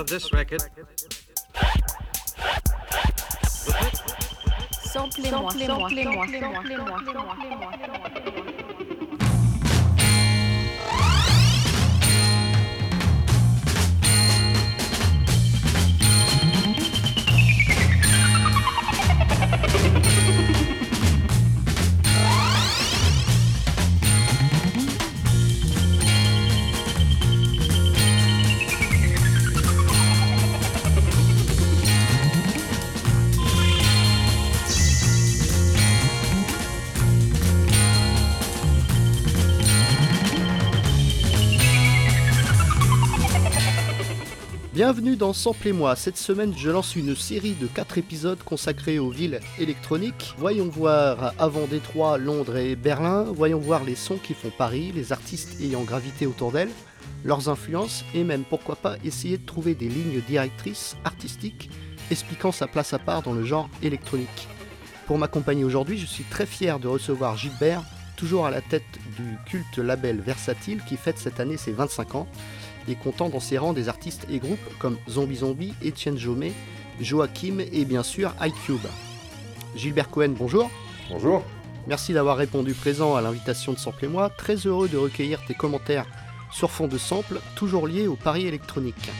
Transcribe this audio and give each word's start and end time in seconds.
of 0.00 0.08
this 0.08 0.32
record. 0.32 0.62
Samplez-moi, 4.92 5.50
samplez-moi, 5.52 5.90
samplez-moi, 5.90 6.98
samplez-moi. 7.04 7.79
Bienvenue 44.82 45.14
dans 45.14 45.34
Samplez-moi. 45.34 45.94
Cette 45.94 46.16
semaine, 46.16 46.54
je 46.56 46.70
lance 46.70 46.96
une 46.96 47.14
série 47.14 47.52
de 47.52 47.66
4 47.66 47.98
épisodes 47.98 48.42
consacrés 48.42 48.98
aux 48.98 49.10
villes 49.10 49.40
électroniques. 49.58 50.34
Voyons 50.38 50.70
voir 50.70 51.34
avant 51.38 51.66
Détroit, 51.66 52.16
Londres 52.16 52.56
et 52.56 52.76
Berlin. 52.76 53.24
Voyons 53.24 53.58
voir 53.58 53.84
les 53.84 53.94
sons 53.94 54.16
qui 54.16 54.32
font 54.32 54.48
Paris, 54.48 54.90
les 54.94 55.12
artistes 55.12 55.60
ayant 55.60 55.82
gravité 55.82 56.24
autour 56.24 56.50
d'elles, 56.50 56.70
leurs 57.24 57.50
influences 57.50 58.06
et 58.14 58.24
même 58.24 58.44
pourquoi 58.48 58.74
pas 58.74 58.96
essayer 59.04 59.36
de 59.36 59.44
trouver 59.44 59.74
des 59.74 59.90
lignes 59.90 60.22
directrices 60.26 60.96
artistiques 61.04 61.68
expliquant 62.10 62.50
sa 62.50 62.66
place 62.66 62.94
à 62.94 62.98
part 62.98 63.20
dans 63.20 63.34
le 63.34 63.44
genre 63.44 63.68
électronique. 63.82 64.48
Pour 65.06 65.18
m'accompagner 65.18 65.62
aujourd'hui, 65.62 65.98
je 65.98 66.06
suis 66.06 66.24
très 66.24 66.46
fier 66.46 66.78
de 66.78 66.88
recevoir 66.88 67.36
Gilbert, 67.36 67.82
toujours 68.16 68.46
à 68.46 68.50
la 68.50 68.62
tête 68.62 68.82
du 69.18 69.36
culte 69.44 69.76
label 69.76 70.22
Versatile 70.22 70.80
qui 70.88 70.96
fête 70.96 71.18
cette 71.18 71.38
année 71.38 71.58
ses 71.58 71.72
25 71.72 72.14
ans 72.14 72.26
et 72.88 72.94
comptant 72.94 73.28
dans 73.28 73.40
ses 73.40 73.58
rangs 73.58 73.72
des 73.72 73.88
artistes 73.88 74.26
et 74.30 74.38
groupes 74.38 74.58
comme 74.78 74.96
Zombie 75.08 75.36
Zombie, 75.36 75.74
Etienne 75.84 76.18
Jomé, 76.18 76.52
Joachim 77.00 77.58
et 77.72 77.84
bien 77.84 78.02
sûr 78.02 78.34
iCube. 78.40 78.86
Gilbert 79.74 80.10
Cohen, 80.10 80.34
bonjour. 80.36 80.70
Bonjour. 81.10 81.42
Merci 81.86 82.12
d'avoir 82.12 82.36
répondu 82.36 82.74
présent 82.74 83.16
à 83.16 83.20
l'invitation 83.20 83.72
de 83.72 83.78
Sample 83.78 84.04
et 84.04 84.08
moi. 84.08 84.30
Très 84.30 84.56
heureux 84.56 84.88
de 84.88 84.96
recueillir 84.96 85.44
tes 85.46 85.54
commentaires 85.54 86.06
sur 86.52 86.70
fond 86.70 86.88
de 86.88 86.98
sample, 86.98 87.40
toujours 87.54 87.86
liés 87.86 88.06
au 88.06 88.16
pari 88.16 88.46
électronique. 88.46 89.10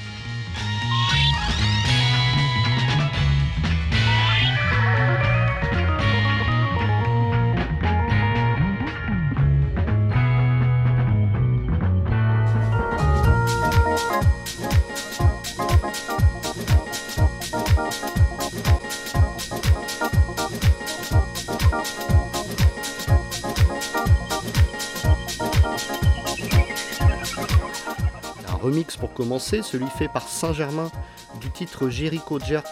Remix 28.70 28.96
pour 28.96 29.12
commencer, 29.12 29.62
celui 29.62 29.88
fait 29.88 30.08
par 30.08 30.28
Saint-Germain 30.28 30.90
du 31.40 31.50
titre 31.50 31.88
Jericho 31.88 32.38
Jerk 32.38 32.66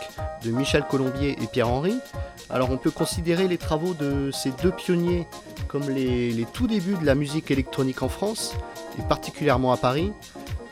de 0.44 0.50
Michel 0.52 0.84
Colombier 0.88 1.36
et 1.42 1.46
Pierre-Henry. 1.46 1.96
Alors 2.50 2.70
on 2.70 2.76
peut 2.76 2.92
considérer 2.92 3.48
les 3.48 3.58
travaux 3.58 3.94
de 3.94 4.30
ces 4.30 4.52
deux 4.62 4.70
pionniers 4.70 5.26
comme 5.66 5.90
les, 5.90 6.30
les 6.30 6.44
tout 6.44 6.68
débuts 6.68 6.96
de 6.96 7.04
la 7.04 7.16
musique 7.16 7.50
électronique 7.50 8.02
en 8.02 8.08
France, 8.08 8.54
et 8.98 9.02
particulièrement 9.02 9.72
à 9.72 9.76
Paris. 9.76 10.12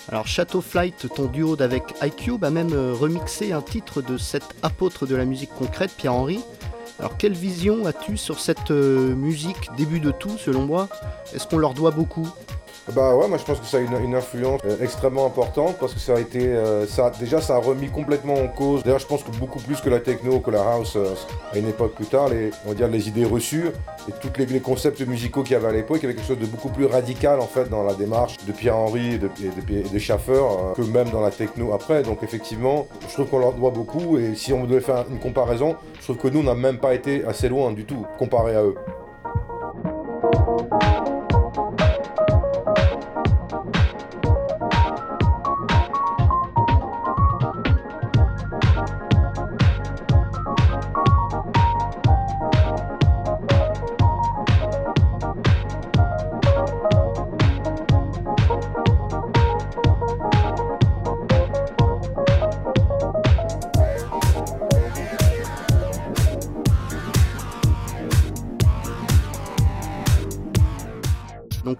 Alors 0.09 0.28
Chateau 0.28 0.60
Flight, 0.60 1.09
ton 1.15 1.26
duo 1.26 1.56
d'avec 1.56 1.82
iCube, 2.03 2.44
a 2.44 2.50
même 2.50 2.72
euh, 2.72 2.94
remixé 2.94 3.53
un 3.53 3.62
titre 3.62 4.03
de 4.03 4.16
cet 4.16 4.44
apôtre 4.62 5.06
de 5.06 5.16
la 5.16 5.25
musique 5.25 5.50
concrète, 5.50 5.91
Pierre-Henry. 5.97 6.41
Alors 7.00 7.16
quelle 7.16 7.34
vision 7.34 7.84
as-tu 7.84 8.16
sur 8.16 8.38
cette 8.38 8.70
euh, 8.70 9.15
musique, 9.15 9.70
début 9.76 10.00
de 10.00 10.12
tout 10.12 10.38
selon 10.38 10.65
moi? 10.65 10.88
Est-ce 11.34 11.47
qu'on 11.47 11.59
leur 11.59 11.75
doit 11.75 11.91
beaucoup? 11.91 12.28
Bah 12.92 13.16
ouais, 13.16 13.26
moi 13.26 13.36
je 13.36 13.42
pense 13.44 13.58
que 13.58 13.66
ça 13.66 13.78
a 13.78 13.80
une, 13.80 13.97
une 14.00 14.14
influence 14.14 14.60
euh, 14.64 14.76
extrêmement 14.80 15.26
importante 15.26 15.76
parce 15.80 15.92
que 15.92 15.98
ça 15.98 16.14
a 16.14 16.20
été, 16.20 16.47
euh, 16.47 16.86
ça, 16.86 17.10
déjà 17.19 17.41
ça 17.41 17.56
a 17.56 17.58
remis 17.58 17.88
complètement 17.88 18.34
en 18.34 18.47
cause. 18.47 18.84
D'ailleurs, 18.84 19.00
je 19.00 19.06
pense 19.06 19.24
que 19.24 19.32
beaucoup 19.32 19.58
plus 19.58 19.80
que 19.80 19.91
la 19.91 19.98
techno, 19.98 20.38
que 20.38 20.52
la 20.52 20.62
house 20.62 20.94
euh, 20.94 21.14
à 21.52 21.58
une 21.58 21.69
époque 21.69 21.94
plus 21.94 22.06
tard, 22.06 22.28
les, 22.28 22.52
on 22.64 22.69
va 22.69 22.74
dire 22.74 22.86
les 22.86 23.08
idées 23.08 23.24
reçues 23.24 23.72
et 24.08 24.12
tous 24.20 24.30
les, 24.38 24.60
concepts 24.60 25.00
musicaux 25.00 25.42
qu'il 25.42 25.52
y 25.52 25.56
avait 25.56 25.66
à 25.66 25.72
l'époque, 25.72 25.98
il 25.98 26.02
y 26.04 26.06
avait 26.06 26.14
quelque 26.14 26.28
chose 26.28 26.38
de 26.38 26.47
beaucoup 26.47 26.69
plus 26.69 26.86
radical 26.86 27.41
en 27.41 27.47
fait 27.47 27.69
dans 27.69 27.82
la 27.82 27.94
démarche 27.94 28.36
de 28.47 28.52
Pierre 28.52 28.76
Henry 28.76 29.14
et 29.14 29.18
de, 29.18 29.26
et 29.42 29.48
de, 29.48 30.12
euh, 30.30 30.74
que 30.76 30.82
même 30.82 31.10
dans 31.10 31.20
la 31.20 31.32
techno 31.32 31.72
après. 31.72 32.04
Donc 32.04 32.22
effectivement, 32.22 32.86
je 33.08 33.14
trouve 33.14 33.26
qu'on 33.26 33.41
leur 33.41 33.53
doit 33.53 33.70
beaucoup 33.70 34.16
et 34.16 34.36
si 34.36 34.53
on 34.53 34.64
devait 34.64 34.80
faire 34.80 35.04
une 35.10 35.18
comparaison, 35.18 35.74
je 35.98 36.04
trouve 36.04 36.18
que 36.18 36.28
nous 36.28 36.41
on 36.41 36.44
n'a 36.44 36.54
même 36.54 36.78
pas 36.78 36.94
été 36.94 37.24
assez 37.24 37.48
loin 37.48 37.72
du 37.72 37.84
tout 37.84 38.06
comparé 38.16 38.54
à 38.54 38.62
eux. 38.62 38.76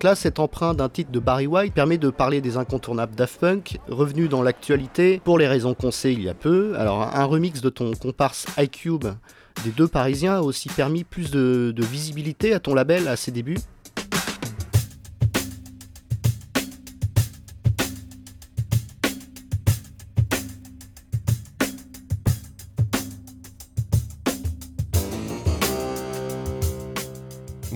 Là, 0.07 0.15
cet 0.15 0.39
emprunt 0.39 0.73
d'un 0.73 0.89
titre 0.89 1.11
de 1.11 1.19
Barry 1.19 1.49
White 1.49 1.75
permet 1.75 1.99
de 1.99 2.11
parler 2.11 2.41
des 2.41 2.57
incontournables 2.57 3.17
Daft 3.17 3.41
Punk, 3.41 3.81
revenus 3.89 4.29
dans 4.29 4.41
l'actualité 4.41 5.21
pour 5.25 5.37
les 5.37 5.49
raisons 5.49 5.75
qu'on 5.75 5.91
sait 5.91 6.13
il 6.13 6.23
y 6.23 6.29
a 6.29 6.35
peu. 6.35 6.75
Alors 6.79 7.03
un 7.03 7.25
remix 7.25 7.61
de 7.61 7.71
ton 7.71 7.91
comparse 7.93 8.47
iCube 8.57 9.07
des 9.65 9.71
deux 9.71 9.89
Parisiens 9.89 10.37
a 10.37 10.43
aussi 10.43 10.69
permis 10.69 11.03
plus 11.03 11.33
de, 11.33 11.73
de 11.75 11.85
visibilité 11.85 12.55
à 12.55 12.61
ton 12.61 12.73
label 12.73 13.09
à 13.09 13.17
ses 13.17 13.33
débuts. 13.33 13.59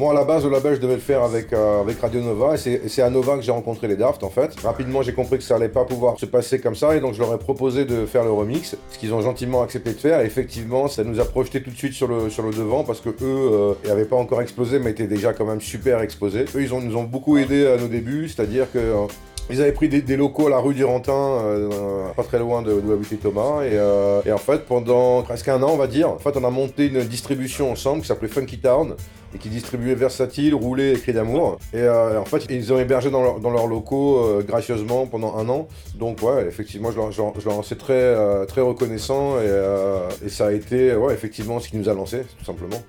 Moi, 0.00 0.12
à 0.12 0.14
la 0.14 0.24
base, 0.24 0.44
le 0.44 0.50
label, 0.50 0.76
je 0.76 0.80
devais 0.80 0.94
le 0.94 1.00
faire 1.00 1.22
avec, 1.22 1.52
euh, 1.52 1.82
avec 1.82 2.00
Radio 2.00 2.22
Nova, 2.22 2.54
et 2.54 2.88
c'est 2.88 3.02
à 3.02 3.10
Nova 3.10 3.36
que 3.36 3.42
j'ai 3.42 3.52
rencontré 3.52 3.86
les 3.86 3.96
Daft, 3.96 4.24
en 4.24 4.30
fait. 4.30 4.58
Rapidement, 4.60 5.02
j'ai 5.02 5.12
compris 5.12 5.36
que 5.36 5.44
ça 5.44 5.56
allait 5.56 5.68
pas 5.68 5.84
pouvoir 5.84 6.18
se 6.18 6.24
passer 6.24 6.58
comme 6.58 6.74
ça, 6.74 6.96
et 6.96 7.00
donc 7.00 7.12
je 7.12 7.20
leur 7.20 7.34
ai 7.34 7.38
proposé 7.38 7.84
de 7.84 8.06
faire 8.06 8.24
le 8.24 8.32
remix, 8.32 8.78
ce 8.92 8.98
qu'ils 8.98 9.12
ont 9.12 9.20
gentiment 9.20 9.60
accepté 9.60 9.92
de 9.92 9.98
faire, 9.98 10.22
et 10.22 10.24
effectivement, 10.24 10.88
ça 10.88 11.04
nous 11.04 11.20
a 11.20 11.26
projeté 11.26 11.62
tout 11.62 11.68
de 11.68 11.76
suite 11.76 11.92
sur 11.92 12.08
le, 12.08 12.30
sur 12.30 12.42
le 12.42 12.50
devant, 12.50 12.82
parce 12.82 13.02
que 13.02 13.10
eux, 13.10 13.14
euh, 13.20 13.74
n'avaient 13.86 14.06
pas 14.06 14.16
encore 14.16 14.40
explosé, 14.40 14.78
mais 14.78 14.92
étaient 14.92 15.06
déjà 15.06 15.34
quand 15.34 15.44
même 15.44 15.60
super 15.60 16.00
exposés. 16.00 16.46
Eux, 16.54 16.62
ils 16.62 16.72
ont, 16.72 16.80
nous 16.80 16.96
ont 16.96 17.04
beaucoup 17.04 17.36
aidé 17.36 17.66
à 17.66 17.76
nos 17.76 17.88
débuts, 17.88 18.26
c'est-à-dire 18.26 18.72
que... 18.72 18.78
euh, 18.78 19.06
ils 19.50 19.60
avaient 19.60 19.72
pris 19.72 19.88
des, 19.88 20.16
locaux 20.16 20.46
à 20.46 20.50
la 20.50 20.58
rue 20.58 20.74
du 20.74 20.84
euh, 20.84 22.08
pas 22.16 22.22
très 22.22 22.38
loin 22.38 22.62
de 22.62 22.80
d'où 22.80 22.92
habitait 22.92 23.16
Thomas, 23.16 23.64
et, 23.64 23.70
euh, 23.72 24.22
et 24.24 24.32
en 24.32 24.38
fait, 24.38 24.64
pendant 24.64 25.22
presque 25.22 25.48
un 25.48 25.60
an, 25.62 25.70
on 25.72 25.76
va 25.76 25.88
dire, 25.88 26.08
en 26.08 26.18
fait, 26.18 26.36
on 26.36 26.44
a 26.44 26.50
monté 26.50 26.86
une 26.86 27.02
distribution 27.02 27.72
ensemble 27.72 28.02
qui 28.02 28.06
s'appelait 28.06 28.28
Funky 28.28 28.58
Town, 28.58 28.94
et 29.34 29.38
qui 29.38 29.48
distribuait 29.48 29.94
Versatile, 29.94 30.54
Roulé 30.54 30.96
et 31.06 31.12
d'amour. 31.12 31.58
Et 31.72 31.78
euh, 31.78 32.20
en 32.20 32.24
fait, 32.24 32.44
ils 32.50 32.72
ont 32.72 32.78
hébergé 32.78 33.10
dans, 33.10 33.22
leur- 33.22 33.40
dans 33.40 33.50
leurs 33.50 33.66
locaux 33.66 34.18
euh, 34.24 34.42
gracieusement 34.46 35.06
pendant 35.06 35.36
un 35.36 35.48
an. 35.48 35.68
Donc 35.94 36.22
ouais, 36.22 36.46
effectivement, 36.48 36.90
je 36.90 36.96
leur, 36.96 37.12
je 37.12 37.22
je 37.38 37.44
leur 37.48 37.58
en 37.58 37.62
suis 37.62 37.76
très, 37.76 37.92
euh, 37.94 38.44
très 38.44 38.60
reconnaissant, 38.60 39.36
et, 39.38 39.42
euh, 39.44 40.08
et 40.24 40.28
ça 40.28 40.46
a 40.48 40.52
été, 40.52 40.94
ouais, 40.96 41.14
effectivement, 41.14 41.60
ce 41.60 41.68
qui 41.68 41.76
nous 41.76 41.88
a 41.88 41.94
lancé, 41.94 42.22
tout 42.38 42.44
simplement. 42.44 42.82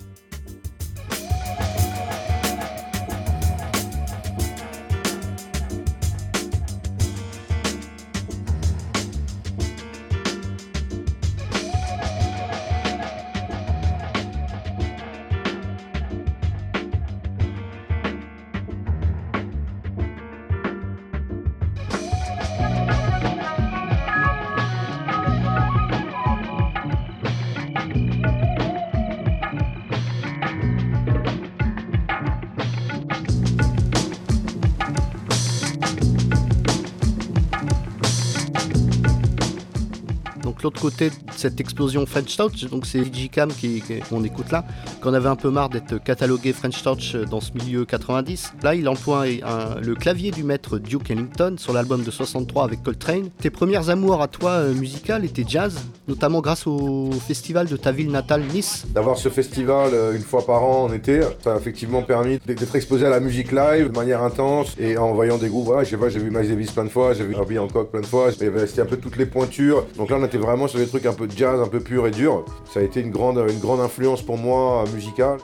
Cette 41.41 41.59
explosion 41.59 42.05
French 42.05 42.37
Touch, 42.37 42.65
donc 42.65 42.85
c'est 42.85 43.01
Digicam 43.01 43.51
qui, 43.51 43.81
qu'on 44.07 44.23
écoute 44.23 44.51
là, 44.51 44.63
qu'on 45.01 45.13
avait 45.13 45.29
un 45.29 45.35
peu 45.35 45.49
marre 45.49 45.69
d'être 45.69 46.01
catalogué 46.01 46.53
French 46.53 46.83
Touch 46.83 47.15
dans 47.15 47.41
ce 47.41 47.51
milieu 47.53 47.85
90. 47.85 48.53
Là, 48.63 48.75
il 48.75 48.87
emploie 48.87 49.25
le 49.27 49.95
clavier 49.95 50.31
du 50.31 50.43
maître 50.43 50.77
Duke 50.77 51.11
Ellington 51.11 51.55
sur 51.57 51.73
l'album 51.73 52.03
de 52.03 52.11
63 52.11 52.63
avec 52.63 52.83
Coltrane. 52.83 53.29
Tes 53.39 53.49
premières 53.49 53.89
amours 53.89 54.21
à 54.21 54.27
toi 54.27 54.51
euh, 54.51 54.73
musicales 54.73 55.25
étaient 55.25 55.45
jazz, 55.47 55.75
notamment 56.07 56.41
grâce 56.41 56.67
au 56.67 57.09
festival 57.11 57.67
de 57.67 57.77
ta 57.77 57.91
ville 57.91 58.11
natale 58.11 58.43
Nice. 58.53 58.85
D'avoir 58.93 59.17
ce 59.17 59.29
festival 59.29 59.91
euh, 59.93 60.15
une 60.15 60.21
fois 60.21 60.45
par 60.45 60.63
an 60.63 60.83
en 60.83 60.93
été, 60.93 61.21
ça 61.43 61.53
a 61.53 61.57
effectivement 61.57 62.01
permis 62.01 62.39
d'être 62.45 62.75
exposé 62.75 63.05
à 63.05 63.09
la 63.09 63.19
musique 63.19 63.51
live 63.51 63.89
de 63.89 63.95
manière 63.95 64.23
intense 64.23 64.75
et 64.79 64.97
en 64.97 65.13
voyant 65.13 65.37
des 65.37 65.49
groupes. 65.49 65.65
Voilà, 65.65 65.83
je 65.83 65.89
sais 65.89 65.97
pas, 65.97 66.09
j'ai 66.09 66.19
vu 66.19 66.31
Miles 66.31 66.49
Davis 66.49 66.71
plein 66.71 66.85
de 66.85 66.89
fois, 66.89 67.13
j'ai 67.13 67.23
vu 67.23 67.33
Herbie 67.33 67.59
Hancock 67.59 67.91
plein 67.91 68.01
de 68.01 68.05
fois, 68.05 68.31
c'était 68.31 68.81
un 68.81 68.85
peu 68.85 68.97
toutes 68.97 69.17
les 69.17 69.25
pointures. 69.25 69.85
Donc 69.97 70.09
là, 70.09 70.17
on 70.19 70.25
était 70.25 70.37
vraiment 70.37 70.67
sur 70.67 70.79
des 70.79 70.87
trucs 70.87 71.05
un 71.05 71.13
peu 71.13 71.27
jazz, 71.35 71.59
un 71.59 71.67
peu 71.67 71.79
pur 71.79 72.07
et 72.07 72.11
dur. 72.11 72.45
Ça 72.71 72.79
a 72.79 72.83
été 72.83 73.01
une 73.01 73.11
grande, 73.11 73.43
une 73.49 73.59
grande 73.59 73.79
influence 73.79 74.21
pour 74.21 74.37
moi 74.37 74.83
euh, 74.83 74.90
musicale. 74.91 75.39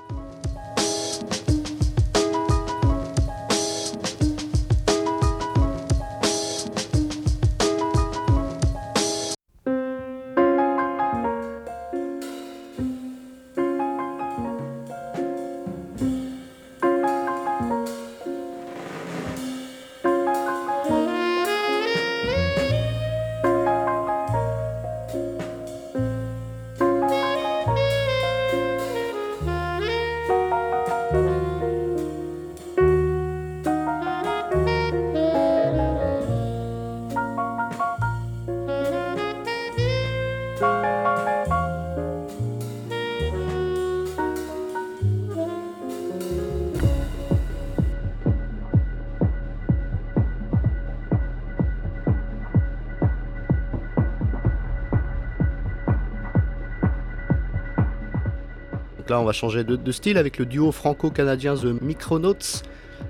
On 59.19 59.25
va 59.25 59.31
changer 59.31 59.63
de, 59.63 59.91
style 59.91 60.17
avec 60.17 60.37
le 60.37 60.45
duo 60.45 60.71
franco-canadien 60.71 61.55
The 61.55 61.81
Micronauts. 61.81 62.63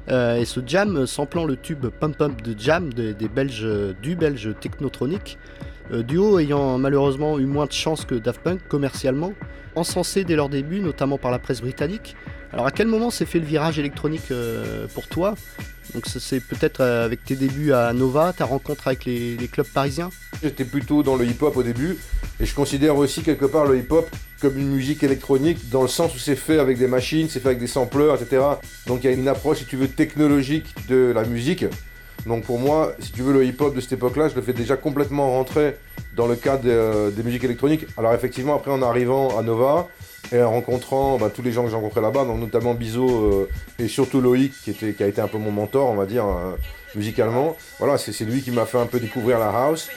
Euh, 0.10 0.36
et 0.36 0.46
ce 0.46 0.60
jam 0.66 1.06
samplant 1.06 1.46
le 1.46 1.56
tube 1.56 1.88
Pump 1.88 2.18
Pump 2.18 2.42
de 2.42 2.58
Jam 2.58 2.94
des, 2.94 3.14
Belges, 3.14 3.68
du 4.02 4.16
belge 4.16 4.54
Technotronic. 4.60 5.38
Euh, 5.92 6.04
duo 6.04 6.40
ayant 6.40 6.78
malheureusement 6.78 7.40
eu 7.40 7.46
moins 7.46 7.66
de 7.66 7.72
chance 7.72 8.04
que 8.04 8.16
Daft 8.16 8.42
Punk 8.42 8.68
commercialement, 8.68 9.34
encensé 9.76 10.24
dès 10.24 10.36
leur 10.36 10.50
début, 10.50 10.82
notamment 10.82 11.18
par 11.18 11.32
la 11.32 11.40
presse 11.40 11.62
britannique. 11.62 12.16
Alors 12.52 12.66
à 12.66 12.72
quel 12.72 12.88
moment 12.88 13.10
s'est 13.10 13.26
fait 13.26 13.40
le 13.40 13.46
virage 13.46 13.80
électronique 13.80 14.32
euh, 14.32 14.88
pour 14.94 15.08
toi? 15.08 15.36
Donc 15.94 16.06
c'est 16.06 16.40
peut-être 16.40 16.82
avec 16.82 17.24
tes 17.24 17.36
débuts 17.36 17.72
à 17.72 17.94
Nova, 17.94 18.34
ta 18.34 18.46
rencontre 18.46 18.88
avec 18.88 19.06
les, 19.06 19.38
les 19.38 19.48
clubs 19.48 19.68
parisiens 19.68 20.10
J'étais 20.44 20.66
plutôt 20.66 21.04
dans 21.04 21.16
le 21.16 21.26
hip-hop 21.26 21.56
au 21.58 21.64
début, 21.64 21.98
et 22.40 22.46
je 22.46 22.54
considère 22.54 22.96
aussi 22.98 23.24
quelque 23.24 23.46
part 23.46 23.66
le 23.66 23.78
hip-hop 23.78 24.08
comme 24.40 24.58
une 24.58 24.70
musique 24.70 25.04
électronique 25.04 25.70
dans 25.70 25.82
le 25.82 25.88
sens 25.88 26.14
où 26.16 26.20
c'est 26.20 26.36
fait 26.36 26.60
avec 26.60 26.78
des 26.78 26.88
machines, 26.88 27.28
c'est 27.30 27.40
fait 27.40 27.50
avec 27.50 27.60
des 27.60 27.68
sampleurs, 27.68 28.22
etc. 28.22 28.44
Donc 28.86 29.04
il 29.04 29.10
y 29.10 29.10
a 29.10 29.16
une 29.16 29.28
approche, 29.28 29.60
si 29.60 29.66
tu 29.66 29.78
veux, 29.78 29.88
technologique 29.88 30.76
de 30.88 31.12
la 31.14 31.24
musique. 31.24 31.66
Donc 32.26 32.44
pour 32.44 32.60
moi, 32.60 32.94
si 33.00 33.12
tu 33.12 33.22
veux, 33.22 33.34
le 33.34 33.46
hip-hop 33.46 33.76
de 33.76 33.82
cette 33.82 33.94
époque-là, 33.94 34.30
je 34.30 34.36
le 34.36 34.42
fais 34.42 34.54
déjà 34.54 34.76
complètement 34.76 35.32
rentrer 35.32 35.78
dans 36.16 36.28
le 36.28 36.36
cadre 36.36 36.64
euh, 36.66 37.10
des, 37.10 37.24
musiques 37.24 37.44
électroniques. 37.44 37.86
Alors 37.98 38.14
effectivement, 38.14 38.56
après 38.56 38.72
en 38.72 38.82
arrivant 38.82 39.38
à 39.38 39.44
Nova 39.44 39.88
et 40.32 40.42
en 40.42 40.52
rencontrant 40.52 41.18
bah, 41.18 41.32
tous 41.34 41.42
les 41.42 41.52
gens 41.52 41.64
que 41.64 41.70
j'ai 41.70 41.76
rencontrés 41.76 42.02
là-bas, 42.02 42.26
notamment 42.26 42.74
Bizo 42.74 43.08
euh, 43.08 43.50
et 43.80 43.88
surtout 43.88 44.22
Loïc, 44.22 44.54
qui, 44.64 44.72
était, 44.72 45.04
a 45.04 45.08
été 45.08 45.22
un 45.22 45.28
peu 45.28 45.38
mon 45.38 45.52
mentor, 45.52 45.90
on 45.90 45.96
va 45.96 46.06
dire, 46.06 46.26
euh, 46.26 46.56
musicalement. 46.96 47.56
Voilà, 47.80 47.98
c'est 47.98 48.26
lui 48.26 48.42
qui 48.42 48.52
m'a 48.52 48.66
fait 48.66 48.80
un 48.80 48.86
peu 48.86 49.00
découvrir 49.00 49.40
la 49.40 49.50
house. 49.50 49.90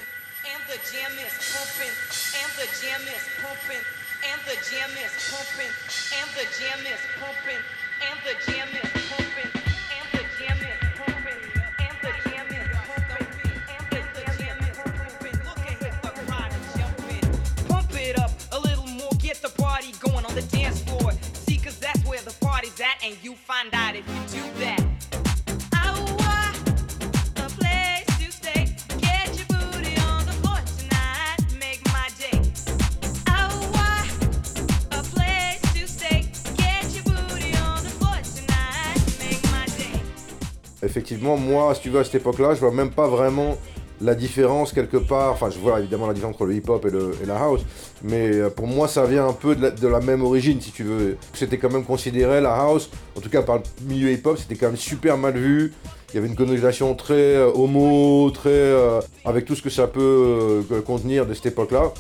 Effectivement, 40.83 41.37
moi, 41.37 41.75
si 41.75 41.83
tu 41.83 41.91
veux, 41.91 42.01
à 42.01 42.05
cette 42.05 42.17
époque-là, 42.17 42.55
je 42.55 42.61
vois 42.61 42.73
même 42.73 42.91
pas 42.91 43.07
vraiment 43.07 43.59
la 44.01 44.15
différence 44.15 44.73
quelque 44.73 44.97
part, 44.97 45.33
enfin 45.33 45.51
je 45.51 45.59
vois 45.59 45.79
évidemment 45.79 46.07
la 46.07 46.15
différence 46.15 46.35
entre 46.37 46.47
le 46.47 46.55
hip-hop 46.55 46.87
et, 46.87 47.27
la 47.27 47.37
house, 47.37 47.61
mais 48.03 48.33
euh, 48.33 48.51
pour 48.51 48.67
moi 48.67 48.89
ça 48.89 49.05
vient 49.07 49.27
un 49.27 49.33
peu 49.33 49.55
de 49.55 49.89
la, 49.89 50.01
même 50.01 50.23
origine 50.23 50.61
si 50.61 50.73
tu 50.73 50.85
veux. 50.85 51.17
C'était 51.35 51.59
quand 51.59 51.71
même 51.71 51.85
considéré 51.85 52.41
la 52.41 52.55
house, 52.55 52.91
en 53.17 53.21
tout 53.21 53.31
cas 53.31 53.43
par 53.43 53.57
le 53.59 53.63
milieu 53.87 54.11
hip-hop, 54.11 54.39
c'était 54.39 54.57
quand 54.57 54.67
même 54.67 54.77
super 54.77 55.17
mal 55.17 55.37
vu. 55.37 55.73
Il 56.13 56.17
y 56.17 56.19
avait 56.19 56.29
une 56.29 56.37
connotation 56.37 56.95
très 56.95 57.37
euh, 57.37 57.51
homo, 57.55 58.31
très 58.31 58.51
euh, 58.51 59.01
avec 59.25 59.45
tout 59.45 59.55
ce 59.55 59.63
que 59.63 59.71
ça 59.71 59.87
peut 59.87 60.65
contenir 60.85 61.27
de 61.27 61.35
cette 61.35 61.47
époque-là. 61.47 61.93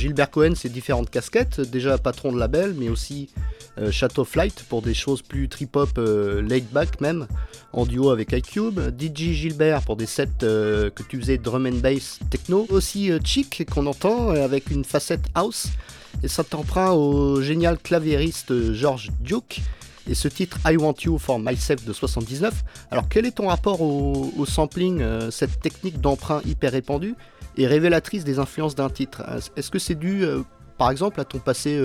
Gilbert 0.00 0.30
Cohen, 0.30 0.54
ses 0.54 0.70
différentes 0.70 1.10
casquettes, 1.10 1.60
déjà 1.60 1.98
patron 1.98 2.32
de 2.32 2.38
label, 2.38 2.74
mais 2.74 2.88
aussi 2.88 3.28
euh, 3.80 3.90
Chateau 3.90 4.24
Flight 4.24 4.64
pour 4.68 4.82
des 4.82 4.94
choses 4.94 5.22
plus 5.22 5.48
trip-hop, 5.48 5.90
euh, 5.96 6.42
laid 6.42 6.66
back 6.72 7.00
même, 7.00 7.26
en 7.72 7.86
duo 7.86 8.10
avec 8.10 8.32
iCube. 8.32 8.78
DJ 8.98 9.32
Gilbert 9.32 9.82
pour 9.82 9.96
des 9.96 10.06
sets 10.06 10.28
euh, 10.42 10.90
que 10.90 11.02
tu 11.02 11.18
faisais 11.18 11.38
drum 11.38 11.66
and 11.66 11.78
bass 11.78 12.18
techno. 12.30 12.66
Aussi 12.70 13.10
Chic 13.24 13.64
qu'on 13.70 13.86
entend 13.86 14.30
avec 14.30 14.70
une 14.70 14.84
facette 14.84 15.24
house. 15.34 15.68
Et 16.22 16.28
ça 16.28 16.44
t'emprunt 16.44 16.90
au 16.90 17.40
génial 17.40 17.78
claviériste 17.78 18.72
George 18.72 19.10
Duke 19.20 19.60
et 20.08 20.14
ce 20.14 20.28
titre 20.28 20.58
I 20.66 20.76
Want 20.76 20.96
You 21.04 21.18
for 21.18 21.38
Myself 21.38 21.84
de 21.84 21.92
79. 21.92 22.64
Alors 22.90 23.08
quel 23.08 23.26
est 23.26 23.36
ton 23.36 23.46
rapport 23.46 23.80
au, 23.80 24.44
sampling, 24.44 25.02
cette 25.30 25.60
technique 25.60 26.00
d'emprunt 26.00 26.42
hyper 26.44 26.72
répandue 26.72 27.14
et 27.56 27.66
révélatrice 27.66 28.24
des 28.24 28.40
influences 28.40 28.74
d'un 28.74 28.90
titre? 28.90 29.22
Est-ce 29.56 29.70
que 29.70 29.78
c'est 29.78 29.94
dû 29.94 30.24
par 30.76 30.90
exemple 30.90 31.20
à 31.20 31.24
ton 31.24 31.38
passé 31.38 31.80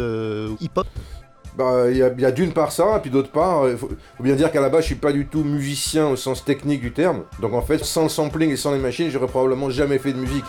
hip-hop? 0.59 0.87
Bah, 1.57 1.85
il 1.89 1.97
y 1.97 2.25
a, 2.25 2.31
d'une 2.31 2.51
part 2.51 2.71
ça, 2.71 2.97
et 2.97 2.99
puis 2.99 3.09
d'autre 3.09 3.31
part, 3.31 3.69
il 3.69 3.77
faut, 3.77 3.89
bien 4.19 4.35
dire 4.35 4.51
qu'à 4.51 4.61
la 4.61 4.69
base, 4.69 4.81
je 4.81 4.87
suis 4.87 4.95
pas 4.95 5.11
du 5.11 5.25
tout 5.25 5.43
musicien 5.43 6.07
au 6.07 6.15
sens 6.15 6.43
technique 6.43 6.81
du 6.81 6.91
terme. 6.91 7.23
Donc 7.41 7.53
en 7.53 7.61
fait, 7.61 7.83
sans 7.83 8.03
le 8.03 8.09
sampling 8.09 8.51
et 8.51 8.57
sans 8.57 8.73
les 8.73 8.79
machines, 8.79 9.09
j'aurais 9.09 9.27
probablement 9.27 9.69
jamais 9.69 9.97
fait 9.97 10.13
de 10.13 10.19
musique. 10.19 10.45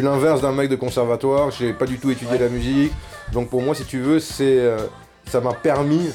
Suis 0.00 0.08
l'inverse 0.08 0.40
d'un 0.40 0.52
mec 0.52 0.70
de 0.70 0.76
conservatoire, 0.76 1.50
j'ai 1.50 1.74
pas 1.74 1.84
du 1.84 1.98
tout 1.98 2.10
étudié 2.10 2.38
la 2.38 2.48
musique. 2.48 2.90
Donc 3.32 3.50
pour 3.50 3.60
moi, 3.60 3.74
si 3.74 3.84
tu 3.84 3.98
veux, 3.98 4.18
c'est, 4.18 4.58
euh, 4.58 4.78
ça 5.26 5.42
m'a 5.42 5.52
permis 5.52 6.08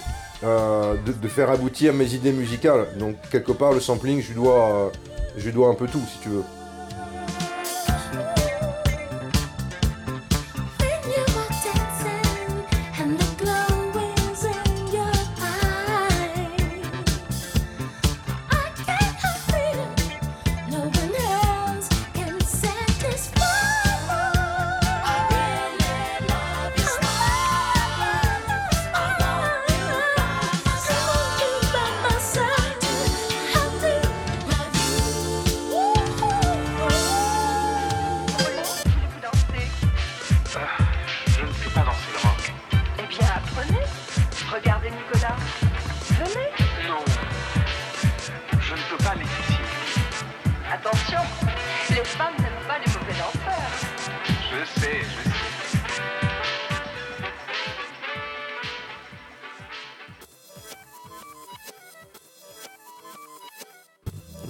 euh, 0.44 0.96
de, 1.06 1.28
faire 1.28 1.52
aboutir 1.52 1.94
mes 1.94 2.16
idées 2.16 2.32
musicales. 2.32 2.88
Donc 2.98 3.16
quelque 3.32 3.52
part, 3.52 3.74
le 3.74 3.80
sampling, 3.80 4.22
je 4.22 4.30
lui 4.30 4.36
dois, 4.36 4.70
euh, 4.70 4.90
je 5.38 5.46
lui 5.46 5.52
dois 5.52 5.70
un 5.70 5.76
peu 5.76 5.86
tout, 5.88 6.02
si 6.12 6.20
tu 6.20 6.30
veux. 6.30 6.44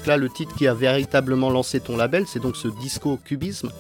Là, 0.06 0.18
le 0.18 0.30
titre 0.30 0.56
qui 0.56 0.68
a 0.68 0.74
véritablement 0.74 1.50
lancé 1.50 1.80
ton 1.80 1.98
label, 1.98 2.26
c'est 2.28 2.40
donc 2.40 2.56
ce 2.56 2.68
disco 2.68 3.18
cubisme 3.24 3.72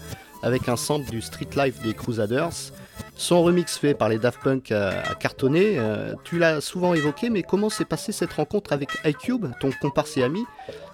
avec 0.43 0.69
un 0.69 0.75
sample 0.75 1.09
du 1.09 1.21
Street 1.21 1.49
Life 1.55 1.81
des 1.81 1.93
Crusaders. 1.93 2.71
Son 3.15 3.41
remix 3.43 3.77
fait 3.77 3.93
par 3.93 4.09
les 4.09 4.19
Daft 4.19 4.41
Punk 4.43 4.71
a, 4.71 5.15
cartonné. 5.19 5.75
Euh, 5.77 6.13
tu 6.23 6.37
l'as 6.37 6.61
souvent 6.61 6.93
évoqué, 6.93 7.29
mais 7.29 7.43
comment 7.43 7.69
s'est 7.69 7.85
passée 7.85 8.11
cette 8.11 8.33
rencontre 8.33 8.73
avec 8.73 8.89
iCube, 9.05 9.47
ton 9.59 9.71
comparse 9.81 10.17
et 10.17 10.23
ami? 10.23 10.45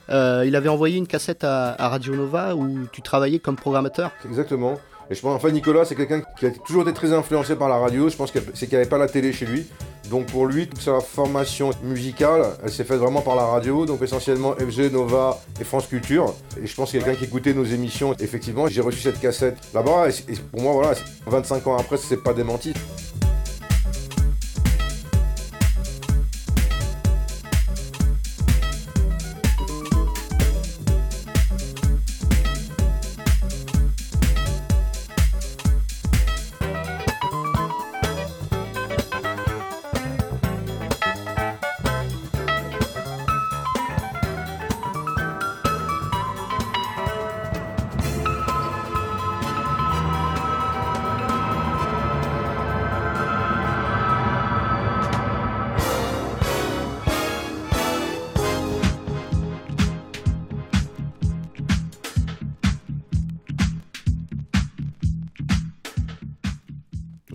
Euh, 0.10 0.44
Il 0.46 0.56
avait 0.56 0.70
envoyé 0.70 0.98
une 0.98 1.08
cassette 1.08 1.44
à, 1.44 1.76
Radio 1.80 2.16
Nova 2.16 2.56
où 2.56 2.88
tu 2.92 3.02
travaillais 3.02 3.40
comme 3.40 3.56
programmateur? 3.56 4.12
Exactement. 4.26 4.80
Et 5.10 5.16
je 5.16 5.22
pense, 5.22 5.36
enfin, 5.36 5.52
Nicolas, 5.52 5.84
c'est 5.84 5.96
quelqu'un 5.96 6.22
qui 6.40 6.46
a 6.46 6.52
toujours 6.52 6.84
été 6.84 6.94
très 6.94 7.12
influencé 7.12 7.56
par 7.56 7.68
la 7.68 7.78
radio. 7.78 8.08
Je 8.08 8.16
pense 8.16 8.32
que 8.32 8.40
c'est 8.54 8.68
qu'il 8.68 8.78
n'y 8.78 8.82
avait 8.82 8.90
pas 8.90 8.98
la 8.98 9.08
télé 9.08 9.34
chez 9.34 9.46
lui. 9.46 9.68
Donc 10.10 10.28
pour 10.28 10.46
lui, 10.46 10.68
toute 10.68 10.82
sa 10.82 11.00
formation 11.00 11.72
musicale, 11.84 12.44
elle 12.64 12.72
s'est 12.72 12.84
faite 12.84 12.98
vraiment 12.98 13.22
par 13.22 13.36
la 13.36 13.46
radio. 13.46 13.86
Donc 13.86 14.02
essentiellement 14.02 14.54
FG, 14.54 14.92
Nova 14.92 15.40
et 15.60 15.64
France 15.64 15.88
Culture. 15.88 16.34
Et 16.62 16.68
je 16.68 16.76
pense 16.76 16.92
que 16.92 16.98
quelqu'un 16.98 17.16
qui 17.16 17.26
écoutait 17.26 17.54
nos 17.54 17.66
émissions. 17.66 18.14
Effectivement, 18.20 18.68
j'ai 18.68 18.82
reçu 18.82 19.00
cette 19.00 19.20
cassette 19.20 19.58
là-bas. 19.74 20.10
Et, 20.10 20.34
pour 20.52 20.62
moi, 20.62 20.74
voilà, 20.74 20.94
25 21.28 21.68
ans 21.68 21.78
après, 21.78 21.98
c'est 21.98 22.22
pas 22.22 22.34
démenti. 22.34 22.74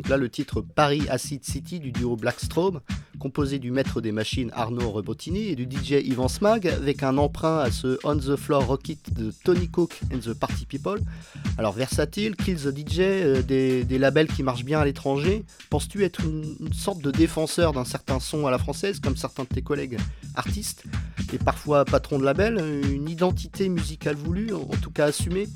Là 0.09 0.17
le 0.17 0.29
titre 0.29 0.61
Paris 0.61 1.03
Acid 1.09 1.45
City 1.45 1.81
du 1.81 1.91
duo 1.91 2.17
Blackstrom, 2.17 2.81
composé 3.19 3.59
du 3.59 3.71
maître 3.71 4.01
des 4.01 4.13
machines 4.13 4.51
Arnaud 4.55 4.91
Rebottini 4.91 5.49
et 5.49 5.57
du 5.57 5.65
DJ 5.65 5.93
Ivan 6.05 6.29
Smag, 6.29 6.69
avec 6.69 7.03
un 7.03 7.19
emprunt 7.19 7.59
à 7.59 7.71
ce 7.71 7.99
On 8.05 8.17
the 8.17 8.37
Floor 8.37 8.67
Rocket 8.67 9.13
de 9.15 9.33
Tony 9.45 9.69
Cook 9.69 10.01
and 10.13 10.19
the 10.19 10.35
Party 10.35 10.67
People. 10.67 11.01
Alors 11.59 11.73
versatile, 11.73 12.37
Kill 12.37 12.57
the 12.57 12.77
DJ, 12.77 12.99
euh, 13.01 13.43
des, 13.43 13.99
labels 13.99 14.29
qui 14.29 14.43
marchent 14.43 14.65
bien 14.65 14.81
à 14.81 14.85
l'étranger. 14.85 15.45
Penses-tu 15.71 16.05
être 16.05 16.21
une, 16.25 16.73
sorte 16.73 17.01
de 17.01 17.11
défenseur 17.11 17.73
d'un 17.73 17.85
certain 17.85 18.21
son 18.21 18.47
à 18.47 18.51
la 18.51 18.59
française, 18.59 19.01
comme 19.01 19.17
certains 19.17 19.45
de 19.45 19.49
tes 19.49 19.63
collègues 19.63 19.99
artistes, 20.35 20.85
et 21.33 21.39
parfois 21.39 21.85
patrons 21.85 22.19
de 22.19 22.25
label, 22.25 22.59
une 22.93 23.09
identité 23.09 23.69
musicale 23.69 24.17
voulue, 24.17 24.53
en 24.53 24.77
tout 24.83 24.91
cas 24.91 25.07
assumée? 25.07 25.49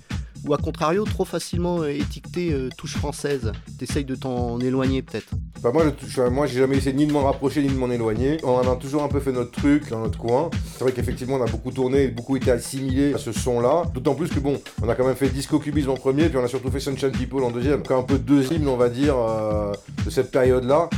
Ou 0.47 0.55
à 0.55 0.59
contrario 0.59 1.05
trop 1.05 1.25
facilement 1.25 1.83
euh, 1.83 1.91
étiqueté 1.91 2.53
euh, 2.53 2.69
touche 2.77 2.97
française 2.97 3.53
T'essayes 3.79 4.05
de 4.05 4.15
t'en 4.15 4.59
éloigner 4.61 5.03
peut-être 5.03 5.31
bah 5.63 5.73
moi, 5.75 5.85
moi 6.31 6.47
j'ai 6.47 6.61
jamais 6.61 6.79
essayé 6.79 6.95
ni 6.95 7.07
de 7.07 7.13
m'en 7.13 7.23
rapprocher 7.23 7.61
ni 7.63 7.69
de 7.69 7.75
m'en 7.75 7.91
éloigner. 7.91 8.39
On 8.45 8.61
a 8.61 8.77
toujours 8.77 9.03
un 9.03 9.09
peu 9.09 9.21
fait 9.21 9.33
notre 9.33 9.51
truc 9.51 9.91
dans 9.91 10.01
notre 10.01 10.19
coin. 10.19 10.49
C'est 10.73 10.85
vrai 10.85 10.93
qu'effectivement 10.93 11.35
on 11.35 11.43
a 11.43 11.51
beaucoup 11.51 11.71
tourné 11.71 12.05
et 12.05 12.09
beaucoup 12.09 12.37
été 12.37 12.51
assimilé 12.51 13.13
à 13.13 13.19
ce 13.19 13.31
son-là. 13.33 13.83
D'autant 13.93 14.15
plus 14.15 14.31
que 14.31 14.41
bon, 14.41 14.59
on 14.83 14.89
a 14.89 14.95
quand 14.95 15.07
même 15.07 15.17
fait 15.17 15.29
Disco 15.29 15.59
Cubism 15.59 15.91
en 15.91 15.97
premier, 15.97 16.31
puis 16.31 16.39
on 16.39 16.45
a 16.45 16.49
surtout 16.49 16.71
fait 16.71 16.81
Sunshine 16.81 17.11
People 17.11 17.45
en 17.45 17.51
deuxième. 17.51 17.83
Donc 17.83 17.91
un 17.91 18.03
peu 18.03 18.19
deux 18.19 18.51
hymnes 18.51 18.69
on 18.69 18.79
va 18.79 18.89
dire 18.89 19.17
euh, 19.19 19.75
de 20.07 20.09
cette 20.09 20.31
période-là. 20.31 20.89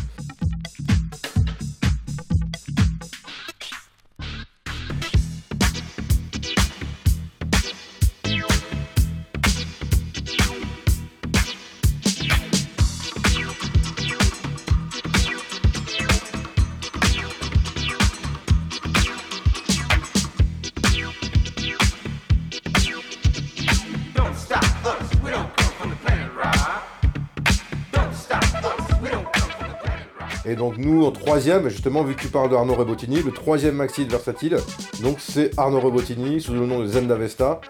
Et 30.53 30.55
donc 30.55 30.77
nous, 30.77 31.07
en 31.07 31.11
troisième, 31.13 31.71
justement, 31.71 32.03
vu 32.03 32.15
que 32.15 32.21
tu 32.21 32.29
parles 32.29 32.51
de 32.51 32.57
Arnaud 32.57 32.75
Rebottini, 32.75 33.23
le 33.23 33.33
troisième 33.33 33.75
maxi 33.75 34.05
de 34.05 34.11
Versatile, 34.11 34.59
donc 35.03 35.17
c'est 35.19 35.59
Arnaud 35.59 35.81
Rebottini, 35.81 36.43
sous 36.43 36.53
le 36.53 36.67
nom 36.67 36.81
de 36.81 36.87
Zenda 36.87 37.15
Vesta, 37.15 37.63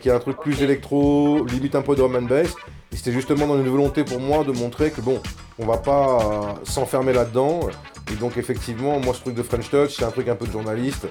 qui 0.00 0.08
est 0.08 0.12
un 0.12 0.18
truc 0.18 0.36
plus 0.38 0.60
électro, 0.60 1.44
limite 1.44 1.76
un 1.76 1.82
peu 1.82 1.94
de 1.94 2.00
drum 2.00 2.16
and 2.16 2.22
bass. 2.22 2.48
Et 2.92 2.96
c'était 2.96 3.12
justement 3.12 3.46
dans 3.46 3.56
une 3.56 3.68
volonté 3.68 4.02
pour 4.02 4.18
moi 4.18 4.42
de 4.42 4.50
montrer 4.50 4.90
que 4.90 5.00
bon, 5.00 5.20
on 5.60 5.66
va 5.66 5.76
pas 5.76 6.18
euh, 6.18 6.64
s'enfermer 6.64 7.12
là-dedans. 7.12 7.60
Et 8.12 8.16
donc 8.16 8.38
effectivement, 8.38 8.98
moi 8.98 9.14
ce 9.14 9.20
truc 9.20 9.36
de 9.36 9.44
French 9.44 9.70
Touch, 9.70 9.94
c'est 9.96 10.04
un 10.04 10.10
truc 10.10 10.26
un 10.26 10.34
peu 10.34 10.48
de 10.48 10.52
journaliste, 10.52 11.06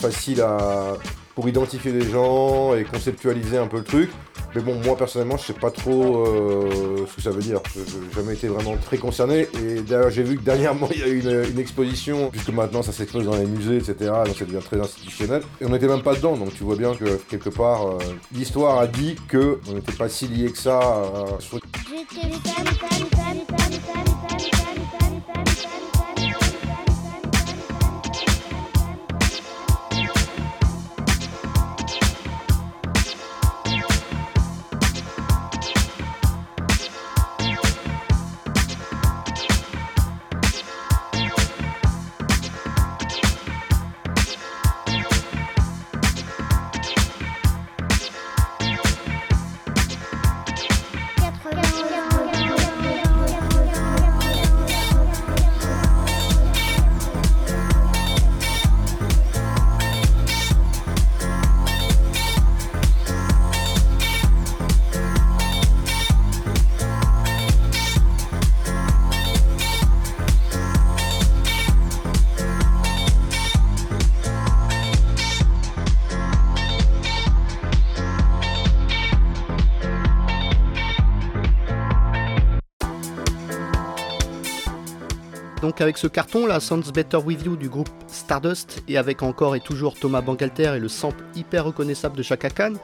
facile 0.00 0.40
à 0.40 0.92
pour 1.34 1.48
identifier 1.48 1.92
les 1.92 2.08
gens 2.08 2.74
et 2.74 2.84
conceptualiser 2.84 3.58
un 3.58 3.66
peu 3.66 3.78
le 3.78 3.84
truc. 3.84 4.10
Mais 4.54 4.60
bon, 4.60 4.76
moi 4.84 4.96
personnellement, 4.96 5.36
je 5.36 5.46
sais 5.46 5.52
pas 5.52 5.72
trop 5.72 6.26
euh, 6.26 7.06
ce 7.10 7.16
que 7.16 7.22
ça 7.22 7.30
veut 7.30 7.42
dire. 7.42 7.60
Je 7.74 7.80
n'ai 7.80 8.12
jamais 8.14 8.34
été 8.34 8.46
vraiment 8.46 8.76
très 8.76 8.98
concerné. 8.98 9.48
Et 9.60 9.80
d'ailleurs, 9.80 10.10
j'ai 10.10 10.22
vu 10.22 10.36
que 10.36 10.42
dernièrement, 10.42 10.88
il 10.94 11.00
y 11.00 11.02
a 11.02 11.08
eu 11.08 11.20
une, 11.20 11.58
exposition, 11.58 12.30
puisque 12.30 12.50
maintenant 12.50 12.82
ça 12.82 12.92
s'expose 12.92 13.24
dans 13.24 13.36
les 13.36 13.46
musées, 13.46 13.78
etc. 13.78 14.12
Donc 14.26 14.36
ça 14.36 14.44
devient 14.44 14.64
très 14.64 14.80
institutionnel. 14.80 15.42
Et 15.60 15.66
on 15.66 15.70
n'était 15.70 15.88
même 15.88 16.02
pas 16.02 16.14
dedans. 16.14 16.36
Donc 16.36 16.54
tu 16.54 16.62
vois 16.62 16.76
bien 16.76 16.94
que 16.94 17.16
quelque 17.28 17.48
part, 17.48 17.86
euh, 17.86 17.98
l'histoire 18.32 18.78
a 18.78 18.86
dit 18.86 19.16
que 19.28 19.60
on 19.68 19.74
n'était 19.74 19.92
pas 19.92 20.08
si 20.08 20.28
lié 20.28 20.50
que 20.50 20.58
ça. 20.58 20.78
à 20.78 21.40
ce 21.40 21.56
donc 85.74 85.80
avec 85.80 85.98
ce 85.98 86.06
carton, 86.06 86.46
la 86.46 86.60
Sounds 86.60 86.92
Better 86.94 87.16
With 87.16 87.44
You 87.44 87.56
du 87.56 87.68
groupe 87.68 87.88
Stardust, 88.06 88.84
et 88.86 88.96
avec 88.96 89.24
encore 89.24 89.56
et 89.56 89.60
toujours 89.60 89.96
Thomas 89.98 90.20
Bangalter 90.20 90.74
et 90.76 90.78
le 90.78 90.86
sample 90.86 91.24
hyper 91.34 91.64
reconnaissable 91.64 92.16
de 92.16 92.22
Chaka 92.22 92.48
Khan, 92.48 92.74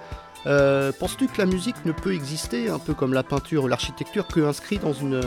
euh, 0.49 0.91
penses-tu 0.99 1.29
que 1.29 1.39
la 1.39 1.47
musique 1.47 1.77
ne 1.85 1.93
peut 1.93 2.13
exister, 2.13 2.69
un 2.69 2.81
peu 2.81 2.93
comme 2.93 3.13
la 3.15 3.23
peinture 3.23 3.63
ou 3.63 3.69
l'architecture, 3.69 4.27
que 4.27 4.41
inscrit 4.41 4.79
dans 4.79 4.93
une, 4.93 5.21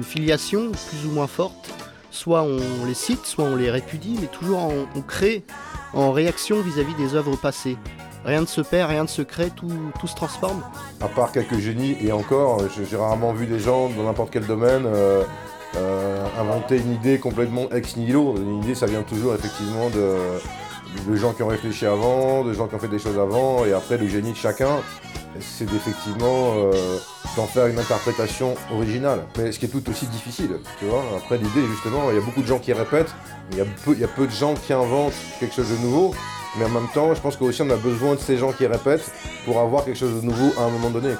filiation 0.00 0.70
plus 0.70 1.08
ou 1.08 1.10
moins 1.10 1.26
forte? 1.26 1.74
Soit 2.12 2.44
on 2.44 2.86
les 2.86 2.94
cite, 2.94 3.26
soit 3.26 3.46
on 3.46 3.56
les 3.56 3.72
répudie, 3.72 4.16
mais 4.20 4.28
toujours 4.28 4.72
on, 4.94 5.00
crée 5.00 5.42
en 5.94 6.12
réaction 6.12 6.60
vis-à-vis 6.60 6.94
des 6.94 7.16
œuvres 7.16 7.34
passées. 7.34 7.78
Rien 8.24 8.42
ne 8.42 8.46
se 8.46 8.60
perd, 8.60 8.90
rien 8.90 9.02
ne 9.02 9.08
se 9.08 9.22
crée, 9.22 9.50
tout, 9.50 9.72
se 10.06 10.14
transforme? 10.14 10.62
À 11.00 11.08
part 11.08 11.32
quelques 11.32 11.58
génies, 11.58 11.96
et 12.00 12.12
encore, 12.12 12.60
j'ai 12.88 12.96
rarement 12.96 13.32
vu 13.32 13.46
des 13.46 13.58
gens 13.58 13.88
dans 13.88 14.04
n'importe 14.04 14.30
quel 14.30 14.46
domaine 14.46 14.84
euh, 14.86 15.24
euh, 15.76 16.26
inventer 16.38 16.78
une 16.78 16.92
idée 16.92 17.18
complètement 17.18 17.70
ex 17.70 17.96
nihilo. 17.96 18.36
Une 18.36 18.62
idée, 18.62 18.74
ça 18.74 18.86
vient 18.86 19.02
toujours 19.02 19.34
effectivement 19.34 19.88
de, 19.90 21.16
gens 21.16 21.32
qui 21.32 21.42
ont 21.42 21.48
réfléchi 21.48 21.86
avant, 21.86 22.44
de 22.44 22.52
gens 22.52 22.66
qui 22.66 22.74
ont 22.74 22.78
fait 22.78 22.88
des 22.88 22.98
choses 22.98 23.18
avant, 23.18 23.64
et 23.64 23.72
après 23.72 23.96
le 23.96 24.06
génie 24.06 24.32
de 24.32 24.36
chacun, 24.36 24.80
c'est 25.40 25.72
effectivement 25.72 26.54
euh, 26.56 26.98
d'en 27.36 27.46
faire 27.46 27.66
une 27.66 27.78
interprétation 27.78 28.54
originale. 28.70 29.24
Mais 29.38 29.50
ce 29.50 29.58
qui 29.58 29.64
est 29.64 29.68
tout 29.68 29.88
aussi 29.88 30.06
difficile, 30.06 30.58
tu 30.78 30.84
vois. 30.84 31.02
Après 31.16 31.38
l'idée, 31.38 31.66
justement, 31.70 32.10
il 32.10 32.16
y 32.16 32.18
a 32.18 32.22
beaucoup 32.22 32.42
de 32.42 32.46
gens 32.46 32.58
qui 32.58 32.72
répètent, 32.72 33.14
il 33.52 33.58
y, 33.58 33.60
a 33.62 33.64
peu, 33.84 33.96
y 33.96 34.04
a 34.04 34.08
peu 34.08 34.26
de 34.26 34.32
gens 34.32 34.54
qui 34.54 34.72
inventent 34.72 35.14
quelque 35.40 35.54
chose 35.54 35.70
de 35.70 35.78
nouveau. 35.78 36.14
Mais 36.58 36.66
en 36.66 36.68
même 36.68 36.88
temps, 36.92 37.14
je 37.14 37.20
pense 37.20 37.36
qu'aussi 37.36 37.62
on 37.62 37.70
a 37.70 37.76
besoin 37.76 38.14
de 38.14 38.20
ces 38.20 38.36
gens 38.36 38.52
qui 38.52 38.66
répètent 38.66 39.10
pour 39.46 39.58
avoir 39.58 39.86
quelque 39.86 39.98
chose 39.98 40.20
de 40.20 40.26
nouveau 40.26 40.52
à 40.58 40.64
un 40.64 40.68
moment 40.68 40.90
donné. 40.90 41.14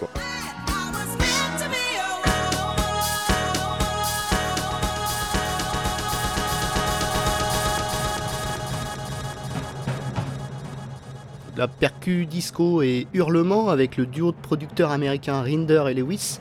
La 11.62 11.68
percu, 11.68 12.26
disco 12.26 12.82
et 12.82 13.06
hurlement 13.14 13.68
avec 13.68 13.96
le 13.96 14.04
duo 14.04 14.32
de 14.32 14.36
producteurs 14.36 14.90
américains 14.90 15.42
Rinder 15.42 15.84
et 15.88 15.94
Lewis 15.94 16.40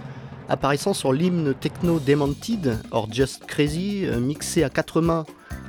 apparaissant 0.50 0.96
sur 0.96 1.14
l'hymne 1.14 1.54
techno 1.54 2.00
Demented, 2.00 2.80
or 2.90 3.08
Just 3.14 3.46
Crazy, 3.46 4.08
euh, 4.08 4.20
mixé 4.20 4.64
à 4.64 4.72
quatre 4.72 5.00
mains 5.00 5.26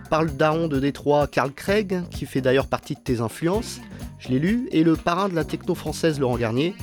par 0.08 0.24
le 0.24 0.30
daron 0.30 0.68
de 0.68 0.80
Détroit 0.80 1.26
Carl 1.26 1.52
Craig, 1.52 2.00
qui 2.10 2.24
fait 2.24 2.40
d'ailleurs 2.40 2.66
partie 2.66 2.94
de 2.94 3.00
tes 3.00 3.20
influences, 3.20 3.78
je 4.18 4.30
l'ai 4.30 4.38
lu, 4.38 4.68
et 4.72 4.84
le 4.84 4.96
parrain 4.96 5.28
de 5.28 5.34
la 5.34 5.44
techno 5.44 5.74
française 5.74 6.18
Laurent 6.18 6.38
Garnier. 6.38 6.74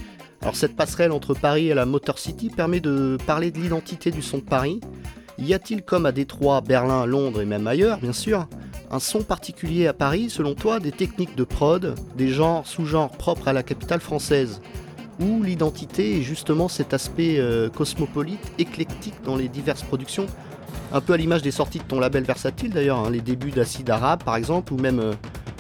Alors 0.44 0.56
cette 0.56 0.76
passerelle 0.76 1.12
entre 1.12 1.34
Paris 1.34 1.70
et 1.70 1.74
la 1.74 1.88
Motor 1.88 2.20
City 2.20 2.52
permet 2.52 2.82
de 2.82 3.18
parler 3.26 3.50
de 3.50 3.58
l'identité 3.58 4.12
du 4.12 4.22
son 4.22 4.38
de 4.38 4.44
Paris. 4.44 4.80
Y 5.40 5.56
a-t-il 5.56 5.82
comme 5.82 6.06
à 6.06 6.12
Détroit, 6.12 6.62
Berlin, 6.62 7.08
Londres 7.08 7.42
et 7.42 7.46
même 7.46 7.66
ailleurs, 7.66 7.98
bien 7.98 8.14
sûr, 8.14 8.48
un 8.92 9.00
son 9.00 9.22
particulier 9.22 9.88
à 9.88 9.94
Paris, 9.94 10.30
selon 10.30 10.56
toi, 10.56 10.80
des 10.80 10.92
techniques 10.92 11.36
de 11.36 11.44
prod, 11.44 11.96
des 12.16 12.30
genres, 12.30 12.66
sous-genres 12.66 13.12
propres 13.12 13.48
à 13.48 13.54
la 13.54 13.64
capitale 13.64 14.00
française 14.00 14.62
Où 15.20 15.44
l'identité 15.44 16.18
est 16.18 16.22
justement 16.22 16.68
cet 16.68 16.94
aspect 16.94 17.36
euh, 17.38 17.70
cosmopolite, 17.70 18.52
éclectique 18.58 19.16
dans 19.24 19.36
les 19.36 19.48
diverses 19.48 19.84
productions 19.84 20.26
Un 20.92 21.02
peu 21.02 21.14
à 21.14 21.18
l'image 21.18 21.42
des 21.42 21.52
sorties 21.52 21.80
de 21.80 21.84
ton 21.84 22.00
label 22.00 22.24
versatile 22.24 22.72
d'ailleurs, 22.72 23.00
hein, 23.00 23.10
les 23.12 23.22
débuts 23.22 23.52
d'Acide 23.52 23.90
Arabe 23.90 24.24
par 24.24 24.36
exemple, 24.36 24.74
ou 24.74 24.78
même 24.78 25.00
euh, 25.00 25.14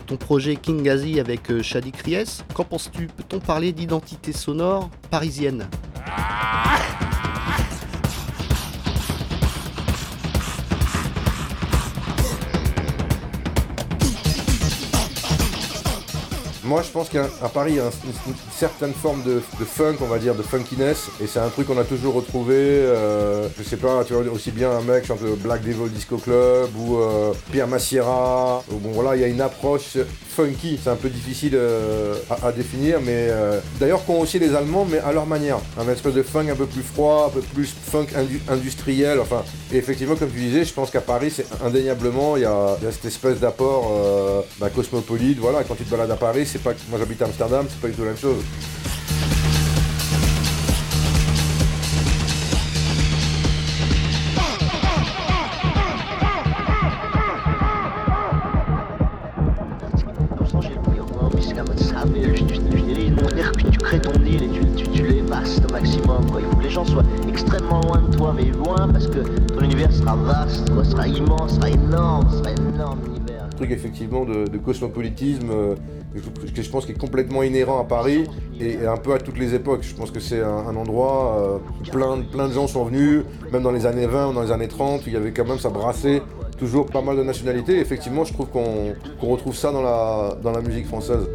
ton 0.07 0.17
projet 0.17 0.55
King 0.55 0.81
Gazi 0.81 1.19
avec 1.19 1.51
euh, 1.51 1.61
Shadi 1.61 1.91
Kries. 1.91 2.41
Qu'en 2.55 2.63
penses-tu? 2.63 3.07
Peut-on 3.07 3.39
parler 3.39 3.71
d'identité 3.73 4.33
sonore 4.33 4.89
parisienne? 5.11 5.67
Moi, 16.69 16.83
je 16.83 16.91
pense 16.91 17.09
qu'à 17.09 17.25
Paris, 17.51 17.71
il 17.71 17.77
y 17.77 17.79
a 17.79 17.85
une, 17.85 18.35
certaine 18.51 18.93
forme 18.93 19.23
de, 19.23 19.39
funk, 19.39 19.95
on 20.01 20.05
va 20.05 20.19
dire, 20.19 20.35
de 20.35 20.43
funkiness, 20.43 21.09
et 21.19 21.25
c'est 21.25 21.39
un 21.39 21.49
truc 21.49 21.65
qu'on 21.65 21.79
a 21.79 21.83
toujours 21.83 22.13
retrouvé. 22.13 22.53
Euh, 22.55 23.47
je 23.57 23.63
sais 23.63 23.75
pas, 23.75 24.03
tu 24.03 24.13
vois, 24.13 24.31
aussi 24.31 24.51
bien 24.51 24.69
un 24.69 24.81
mec 24.81 25.03
chante 25.03 25.19
Black 25.39 25.63
Devil 25.63 25.89
Disco 25.89 26.17
Club 26.17 26.69
ou 26.77 26.97
euh, 26.97 27.33
Pierre 27.51 27.67
Massiera. 27.67 28.63
Bon, 28.69 28.91
voilà, 28.91 29.15
il 29.15 29.21
y 29.23 29.25
a 29.25 29.27
une 29.27 29.41
approche 29.41 29.97
funky, 30.39 30.79
c'est 30.81 30.89
un 30.89 30.95
peu 30.95 31.09
difficile 31.09 31.53
euh, 31.55 32.15
à, 32.43 32.51
définir, 32.51 32.99
mais 33.01 33.29
d'ailleurs 33.79 34.05
qu'ont 34.05 34.21
aussi 34.21 34.39
les 34.39 34.55
Allemands, 34.55 34.87
mais 34.89 34.99
à 34.99 35.11
leur 35.11 35.25
manière. 35.25 35.59
Un 35.77 35.87
espèce 35.89 36.13
de 36.13 36.23
funk 36.23 36.49
un 36.49 36.55
peu 36.55 36.65
plus 36.65 36.81
froid, 36.81 37.27
un 37.27 37.29
peu 37.29 37.41
plus 37.41 37.73
funk 37.91 38.07
industriel. 38.47 39.19
Enfin, 39.19 39.43
et 39.71 39.77
effectivement, 39.77 40.15
comme 40.15 40.31
tu 40.31 40.39
disais, 40.39 40.63
je 40.65 40.73
pense 40.73 40.91
qu'à 40.91 41.01
Paris, 41.01 41.31
c'est 41.31 41.45
indéniablement, 41.63 42.37
il 42.37 42.43
y, 42.43 42.45
a, 42.45 42.77
cette 42.91 43.05
espèce 43.05 43.39
d'apport 43.39 43.91
bah, 44.59 44.69
cosmopolite. 44.69 45.39
Voilà, 45.39 45.63
quand 45.63 45.75
tu 45.75 45.83
te 45.83 45.91
balades 45.91 46.11
à 46.11 46.15
Paris, 46.15 46.45
c'est 46.45 46.63
pas 46.63 46.73
moi 46.89 46.99
j'habite 46.99 47.21
à 47.21 47.25
Amsterdam, 47.25 47.65
c'est 47.69 47.79
pas 47.79 47.87
du 47.87 47.93
tout 47.93 48.03
la 48.03 48.09
même 48.09 48.17
chose. 48.17 48.43
Cosmopolitisme. 74.69 75.49
Euh, 75.51 75.75
que 76.55 76.61
je 76.61 76.69
pense 76.69 76.85
qu'il 76.85 76.95
est 76.95 76.99
complètement 76.99 77.43
inhérent 77.43 77.79
à 77.79 77.83
Paris 77.83 78.23
et, 78.59 78.85
un 78.85 78.97
peu 78.97 79.13
à 79.13 79.19
toutes 79.19 79.37
les 79.37 79.53
époques. 79.53 79.83
Je 79.83 79.93
pense 79.93 80.11
que 80.11 80.19
c'est 80.19 80.41
un, 80.41 80.75
endroit 80.75 81.61
où 81.83 81.87
euh, 81.87 81.91
plein, 81.91 82.21
plein 82.31 82.47
de 82.47 82.53
gens 82.53 82.67
sont 82.67 82.83
venus, 82.85 83.23
même 83.51 83.61
dans 83.61 83.71
les 83.71 83.85
années 83.85 84.07
20 84.07 84.29
ou 84.29 84.33
dans 84.33 84.41
les 84.41 84.51
années 84.51 84.67
30, 84.67 85.03
il 85.05 85.13
y 85.13 85.15
avait 85.15 85.31
quand 85.31 85.45
même 85.45 85.59
ça 85.59 85.69
brassait 85.69 86.21
toujours 86.57 86.87
pas 86.87 87.01
mal 87.01 87.15
de 87.15 87.23
nationalités. 87.23 87.79
Effectivement, 87.79 88.23
je 88.25 88.33
trouve 88.33 88.47
qu'on 88.47 88.95
retrouve 89.21 89.55
ça 89.55 89.71
dans 89.71 89.83
la, 89.83 90.35
dans 90.41 90.51
la 90.51 90.61
musique 90.61 90.87
française. 90.87 91.27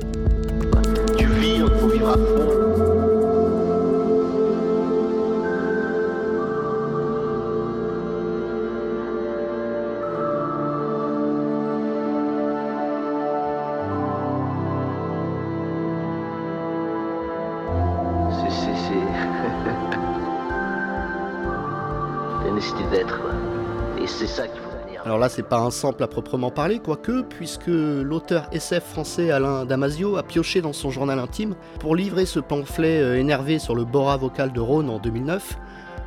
Alors 25.04 25.18
là, 25.18 25.28
c'est 25.28 25.42
pas 25.42 25.58
un 25.58 25.70
sample 25.70 26.02
à 26.02 26.06
proprement 26.06 26.50
parler, 26.50 26.78
quoique, 26.78 27.20
puisque 27.20 27.66
l'auteur 27.66 28.48
SF 28.52 28.84
français 28.84 29.30
Alain 29.30 29.66
Damasio 29.66 30.16
a 30.16 30.22
pioché 30.22 30.62
dans 30.62 30.72
son 30.72 30.90
journal 30.90 31.18
intime 31.18 31.56
pour 31.78 31.94
livrer 31.94 32.24
ce 32.24 32.40
pamphlet 32.40 33.02
euh, 33.02 33.18
énervé 33.18 33.58
sur 33.58 33.74
le 33.74 33.84
Bora 33.84 34.16
vocal 34.16 34.54
de 34.54 34.60
Rhône 34.60 34.88
en 34.88 34.98
2009. 34.98 35.58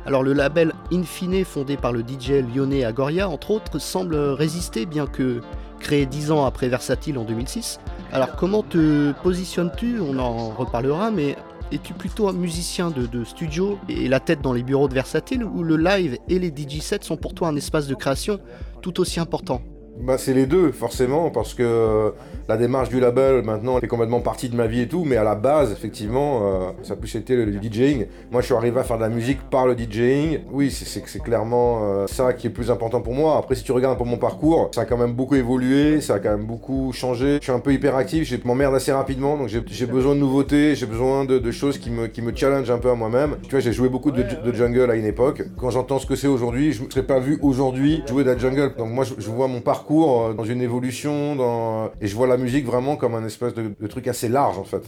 Alors 0.04 0.24
le 0.24 0.32
label 0.32 0.72
Infine, 0.92 1.44
fondé 1.44 1.76
par 1.76 1.92
le 1.92 2.00
DJ 2.00 2.42
lyonnais 2.52 2.84
Agoria, 2.84 3.28
entre 3.28 3.52
autres, 3.52 3.78
semble 3.78 4.16
résister, 4.16 4.84
bien 4.84 5.06
que 5.06 5.42
créé 5.78 6.04
dix 6.04 6.32
ans 6.32 6.44
après 6.44 6.68
Versatile 6.68 7.18
en 7.18 7.24
2006. 7.24 7.78
Alors 8.12 8.34
comment 8.34 8.64
te 8.64 9.12
positionnes-tu? 9.22 10.00
On 10.00 10.18
en 10.18 10.48
reparlera, 10.48 11.12
mais 11.12 11.36
es-tu 11.72 11.92
plutôt 11.94 12.28
un 12.28 12.32
musicien 12.32 12.90
de, 12.90 13.24
studio 13.24 13.78
et 13.88 14.08
la 14.08 14.20
tête 14.20 14.40
dans 14.40 14.52
les 14.52 14.62
bureaux 14.62 14.88
de 14.88 14.94
Versatile 14.94 15.44
ou 15.44 15.62
le 15.62 15.76
live 15.76 16.18
et 16.28 16.38
les 16.38 16.48
DJ 16.48 16.80
sets 16.80 17.00
sont 17.02 17.16
pour 17.16 17.34
toi 17.34 17.48
un 17.48 17.56
espace 17.56 17.86
de 17.86 17.94
création 17.94 18.40
tout 18.80 19.00
aussi 19.00 19.20
important? 19.20 19.62
Bah, 20.00 20.16
c'est 20.18 20.34
les 20.34 20.46
deux, 20.46 20.72
forcément, 20.72 21.30
parce 21.30 21.54
que 21.54 22.12
la 22.48 22.56
démarche 22.56 22.88
du 22.88 23.00
label, 23.00 23.42
maintenant, 23.42 23.78
fait 23.78 23.88
complètement 23.88 24.20
partie 24.20 24.48
de 24.48 24.56
ma 24.56 24.66
vie 24.66 24.82
et 24.82 24.88
tout, 24.88 25.04
mais 25.04 25.16
à 25.16 25.24
la 25.24 25.34
base, 25.34 25.72
effectivement, 25.72 26.40
euh, 26.42 26.70
ça 26.82 26.94
a 26.94 26.96
plus 26.96 27.14
été 27.14 27.36
le, 27.36 27.52
DJing. 27.60 28.06
Moi, 28.30 28.40
je 28.40 28.46
suis 28.46 28.54
arrivé 28.54 28.78
à 28.80 28.84
faire 28.84 28.96
de 28.96 29.02
la 29.02 29.08
musique 29.08 29.38
par 29.50 29.66
le 29.66 29.76
DJing. 29.76 30.40
Oui, 30.52 30.70
c'est 30.70 31.22
clairement 31.22 31.80
euh, 31.82 32.06
ça 32.06 32.32
qui 32.32 32.46
est 32.46 32.50
plus 32.50 32.70
important 32.70 33.00
pour 33.00 33.12
moi. 33.12 33.36
Après, 33.36 33.54
si 33.54 33.64
tu 33.64 33.72
regardes 33.72 33.96
un 33.96 34.02
peu 34.02 34.08
mon 34.08 34.16
parcours, 34.16 34.70
ça 34.74 34.82
a 34.82 34.84
quand 34.84 34.96
même 34.96 35.12
beaucoup 35.12 35.34
évolué, 35.34 36.00
ça 36.00 36.14
a 36.14 36.18
quand 36.20 36.30
même 36.30 36.46
beaucoup 36.46 36.92
changé. 36.92 37.38
Je 37.40 37.44
suis 37.44 37.52
un 37.52 37.58
peu 37.58 37.72
hyperactif, 37.72 38.26
je 38.26 38.36
m'emmerde 38.44 38.74
assez 38.74 38.92
rapidement, 38.92 39.36
donc 39.36 39.48
j'ai 39.48 39.86
besoin 39.86 40.14
de 40.14 40.20
nouveautés, 40.20 40.74
j'ai 40.74 40.86
besoin 40.86 41.24
de, 41.24 41.50
choses 41.50 41.78
qui 41.78 41.90
me, 41.90 42.06
qui 42.06 42.22
me 42.22 42.34
challenge 42.34 42.70
un 42.70 42.78
peu 42.78 42.90
à 42.90 42.94
moi-même. 42.94 43.36
Tu 43.42 43.50
vois, 43.50 43.60
j'ai 43.60 43.72
joué 43.72 43.88
beaucoup 43.88 44.10
de, 44.10 44.24
jungle 44.52 44.90
à 44.90 44.94
une 44.94 45.06
époque. 45.06 45.42
Quand 45.58 45.70
j'entends 45.70 45.98
ce 45.98 46.06
que 46.06 46.16
c'est 46.16 46.28
aujourd'hui, 46.28 46.72
je 46.72 46.84
ne 46.84 46.90
serais 46.90 47.02
pas 47.02 47.18
vu 47.18 47.38
aujourd'hui 47.42 48.02
jouer 48.08 48.24
de 48.24 48.30
la 48.30 48.38
jungle. 48.38 48.74
Donc 48.76 48.90
moi, 48.90 49.04
je 49.04 49.30
vois 49.30 49.48
mon 49.48 49.60
parcours 49.60 49.87
euh, 49.90 50.34
dans 50.34 50.44
une 50.44 50.60
évolution, 50.60 51.36
euh, 51.40 51.88
et 52.00 52.08
je 52.08 52.14
vois 52.14 52.26
la 52.26 52.36
musique 52.36 52.66
vraiment 52.66 52.96
comme 52.96 53.14
un 53.14 53.24
espèce 53.24 53.54
de, 53.54 53.86
truc 53.86 54.06
assez 54.06 54.28
large 54.28 54.58
en 54.58 54.64
fait. 54.64 54.82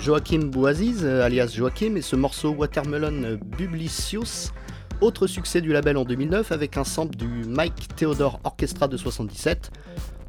Joachim 0.00 0.46
Bouaziz, 0.46 1.04
euh, 1.04 1.24
alias 1.24 1.52
Joachim, 1.54 1.94
et 1.94 2.02
ce 2.02 2.16
morceau 2.16 2.50
Watermelon 2.50 3.38
Publicius 3.56 4.52
autre 5.00 5.26
succès 5.26 5.60
du 5.60 5.72
label 5.72 5.96
en 5.96 6.04
2009 6.04 6.52
avec 6.52 6.76
un 6.76 6.84
sample 6.84 7.16
du 7.16 7.26
Mike 7.26 7.96
Theodore 7.96 8.40
Orchestra 8.44 8.88
de 8.88 8.96
77. 8.96 9.70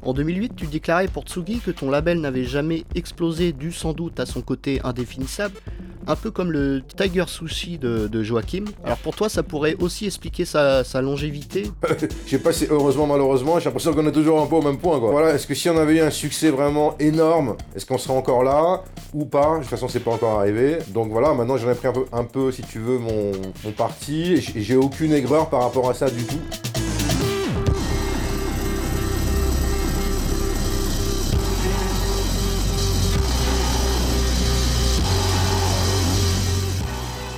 En 0.02 0.14
2008, 0.14 0.56
tu 0.56 0.66
déclarais 0.66 1.08
pour 1.08 1.24
Tsugi 1.24 1.60
que 1.60 1.70
ton 1.70 1.90
label 1.90 2.20
n'avait 2.20 2.44
jamais 2.44 2.84
explosé 2.94 3.52
dû 3.52 3.70
sans 3.70 3.92
doute 3.92 4.18
à 4.18 4.26
son 4.26 4.40
côté 4.40 4.80
indéfinissable, 4.82 5.54
un 6.06 6.16
peu 6.16 6.30
comme 6.30 6.52
le 6.52 6.82
Tiger 6.96 7.24
Sushi 7.26 7.78
de, 7.78 8.22
Joachim. 8.22 8.64
Alors 8.84 8.98
pour 8.98 9.14
toi, 9.14 9.28
ça 9.28 9.42
pourrait 9.42 9.76
aussi 9.80 10.06
expliquer 10.06 10.44
sa, 10.44 10.82
longévité? 11.00 11.70
Je 12.26 12.30
sais 12.30 12.38
pas 12.38 12.52
si 12.52 12.66
heureusement, 12.70 13.06
malheureusement, 13.06 13.58
j'ai 13.58 13.66
l'impression 13.66 13.92
qu'on 13.92 14.06
est 14.06 14.12
toujours 14.12 14.40
un 14.40 14.46
peu 14.46 14.56
au 14.56 14.62
même 14.62 14.78
point. 14.78 14.98
Quoi. 15.00 15.10
Voilà, 15.10 15.34
est-ce 15.34 15.46
que 15.46 15.54
si 15.54 15.68
on 15.68 15.76
avait 15.76 15.96
eu 15.96 16.00
un 16.00 16.10
succès 16.10 16.50
vraiment 16.50 16.96
énorme, 16.98 17.56
est-ce 17.74 17.86
qu'on 17.86 17.98
serait 17.98 18.16
encore 18.16 18.44
là 18.44 18.82
ou 19.14 19.24
pas? 19.24 19.56
De 19.56 19.60
toute 19.60 19.70
façon, 19.70 19.88
c'est 19.88 20.00
pas 20.00 20.12
encore 20.12 20.40
arrivé. 20.40 20.78
Donc 20.88 21.10
voilà, 21.10 21.34
maintenant 21.34 21.56
j'en 21.56 21.70
ai 21.70 21.74
pris 21.74 21.88
un 21.88 21.92
peu, 21.92 22.04
un 22.12 22.24
peu, 22.24 22.52
si 22.52 22.62
tu 22.62 22.78
veux, 22.78 22.98
mon, 22.98 23.32
parti. 23.76 24.36
J'ai 24.36 24.76
aucune 24.76 25.12
aigreur 25.12 25.48
par 25.48 25.62
rapport 25.62 25.88
à 25.88 25.94
ça 25.94 26.10
du 26.10 26.24
tout. 26.24 26.71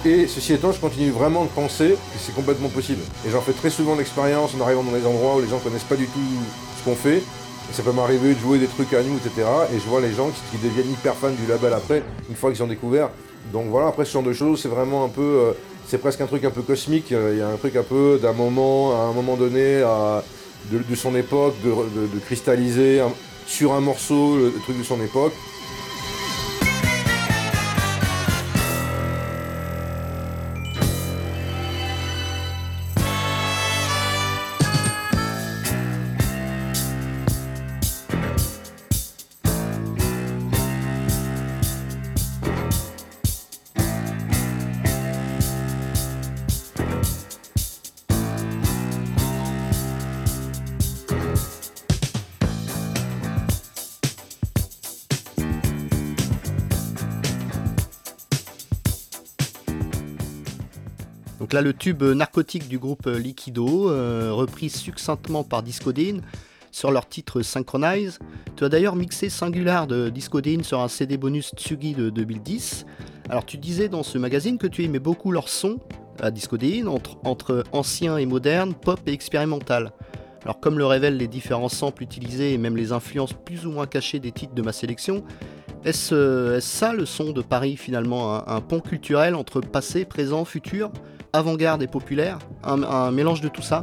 Et 0.06 0.26
ceci 0.26 0.52
étant, 0.52 0.70
je 0.70 0.80
continue 0.80 1.10
vraiment 1.10 1.44
de 1.44 1.48
penser 1.48 1.92
que 1.92 2.18
c'est 2.18 2.34
complètement 2.34 2.68
possible. 2.68 3.00
Et 3.26 3.30
j'en 3.30 3.40
fais 3.40 3.54
très 3.54 3.70
souvent 3.70 3.96
l'expérience 3.96 4.54
en 4.54 4.62
arrivant 4.62 4.82
dans 4.82 4.92
des 4.92 5.06
endroits 5.06 5.36
où 5.36 5.40
les 5.40 5.48
gens 5.48 5.58
connaissent 5.60 5.84
pas 5.84 5.96
du 5.96 6.06
tout 6.06 6.20
ce 6.78 6.84
qu'on 6.84 6.94
fait. 6.94 7.16
Et 7.16 7.72
ça 7.72 7.82
peut 7.82 7.92
m'arriver 7.92 8.34
de 8.34 8.38
jouer 8.38 8.58
des 8.58 8.66
trucs 8.66 8.92
à 8.92 9.02
nous, 9.02 9.16
etc. 9.16 9.48
Et 9.74 9.78
je 9.78 9.88
vois 9.88 10.02
les 10.02 10.12
gens 10.12 10.30
qui, 10.50 10.58
deviennent 10.58 10.92
hyper 10.92 11.14
fans 11.14 11.30
du 11.30 11.46
label 11.46 11.72
après, 11.72 12.02
une 12.28 12.36
fois 12.36 12.52
qu'ils 12.52 12.62
ont 12.62 12.66
découvert. 12.66 13.08
Donc 13.50 13.68
voilà, 13.70 13.88
après 13.88 14.04
ce 14.04 14.12
genre 14.12 14.22
de 14.22 14.34
choses, 14.34 14.60
c'est 14.60 14.68
vraiment 14.68 15.06
un 15.06 15.08
peu. 15.08 15.22
Euh, 15.22 15.52
c'est 15.86 15.98
presque 15.98 16.20
un 16.20 16.26
truc 16.26 16.44
un 16.44 16.50
peu 16.50 16.60
cosmique. 16.60 17.06
Il 17.10 17.38
y 17.38 17.40
a 17.40 17.48
un 17.48 17.56
truc 17.56 17.74
un 17.76 17.82
peu 17.82 18.18
d'un 18.20 18.32
moment, 18.34 18.92
à 18.92 19.04
un 19.04 19.12
moment 19.12 19.36
donné, 19.36 19.82
de, 20.70 20.94
son 20.94 21.14
époque, 21.14 21.54
de, 21.62 22.18
cristalliser 22.26 23.02
sur 23.46 23.72
un 23.72 23.80
morceau 23.80 24.36
le 24.36 24.52
truc 24.64 24.78
de 24.78 24.82
son 24.82 25.02
époque. 25.02 25.32
Là, 61.54 61.62
le 61.62 61.72
tube 61.72 62.02
narcotique 62.02 62.68
du 62.68 62.80
groupe 62.80 63.06
Liquido, 63.06 63.88
euh, 63.88 64.30
repris 64.32 64.68
succinctement 64.68 65.44
par 65.44 65.62
Discodine 65.62 66.20
sur 66.72 66.90
leur 66.90 67.08
titre 67.08 67.42
Synchronize. 67.42 68.18
Tu 68.56 68.64
as 68.64 68.68
d'ailleurs 68.68 68.96
mixé 68.96 69.28
Singular 69.28 69.86
de 69.86 70.08
Discodine 70.08 70.64
sur 70.64 70.80
un 70.80 70.88
CD 70.88 71.16
bonus 71.16 71.52
Tsugi 71.54 71.94
de 71.94 72.10
2010. 72.10 72.86
Alors 73.28 73.46
tu 73.46 73.56
disais 73.56 73.88
dans 73.88 74.02
ce 74.02 74.18
magazine 74.18 74.58
que 74.58 74.66
tu 74.66 74.82
aimais 74.82 74.98
beaucoup 74.98 75.30
leur 75.30 75.48
son 75.48 75.78
à 76.20 76.32
Discodine, 76.32 76.88
entre, 76.88 77.18
entre 77.22 77.62
ancien 77.70 78.16
et 78.16 78.26
moderne, 78.26 78.74
pop 78.74 78.98
et 79.06 79.12
expérimental. 79.12 79.92
Alors 80.42 80.58
comme 80.58 80.76
le 80.76 80.86
révèlent 80.86 81.18
les 81.18 81.28
différents 81.28 81.68
samples 81.68 82.02
utilisés 82.02 82.52
et 82.52 82.58
même 82.58 82.76
les 82.76 82.90
influences 82.90 83.32
plus 83.32 83.64
ou 83.64 83.70
moins 83.70 83.86
cachées 83.86 84.18
des 84.18 84.32
titres 84.32 84.54
de 84.54 84.62
ma 84.62 84.72
sélection, 84.72 85.22
est-ce 85.84 86.14
euh, 86.16 86.60
ça 86.60 86.92
le 86.92 87.06
son 87.06 87.30
de 87.30 87.42
Paris 87.42 87.76
finalement, 87.76 88.48
un 88.48 88.60
pont 88.60 88.80
culturel 88.80 89.36
entre 89.36 89.60
passé, 89.60 90.04
présent, 90.04 90.44
futur? 90.44 90.90
Avant-garde 91.34 91.82
et 91.82 91.88
populaire, 91.88 92.38
un, 92.62 93.10
mélange 93.10 93.40
de 93.40 93.48
tout 93.48 93.60
ça. 93.60 93.80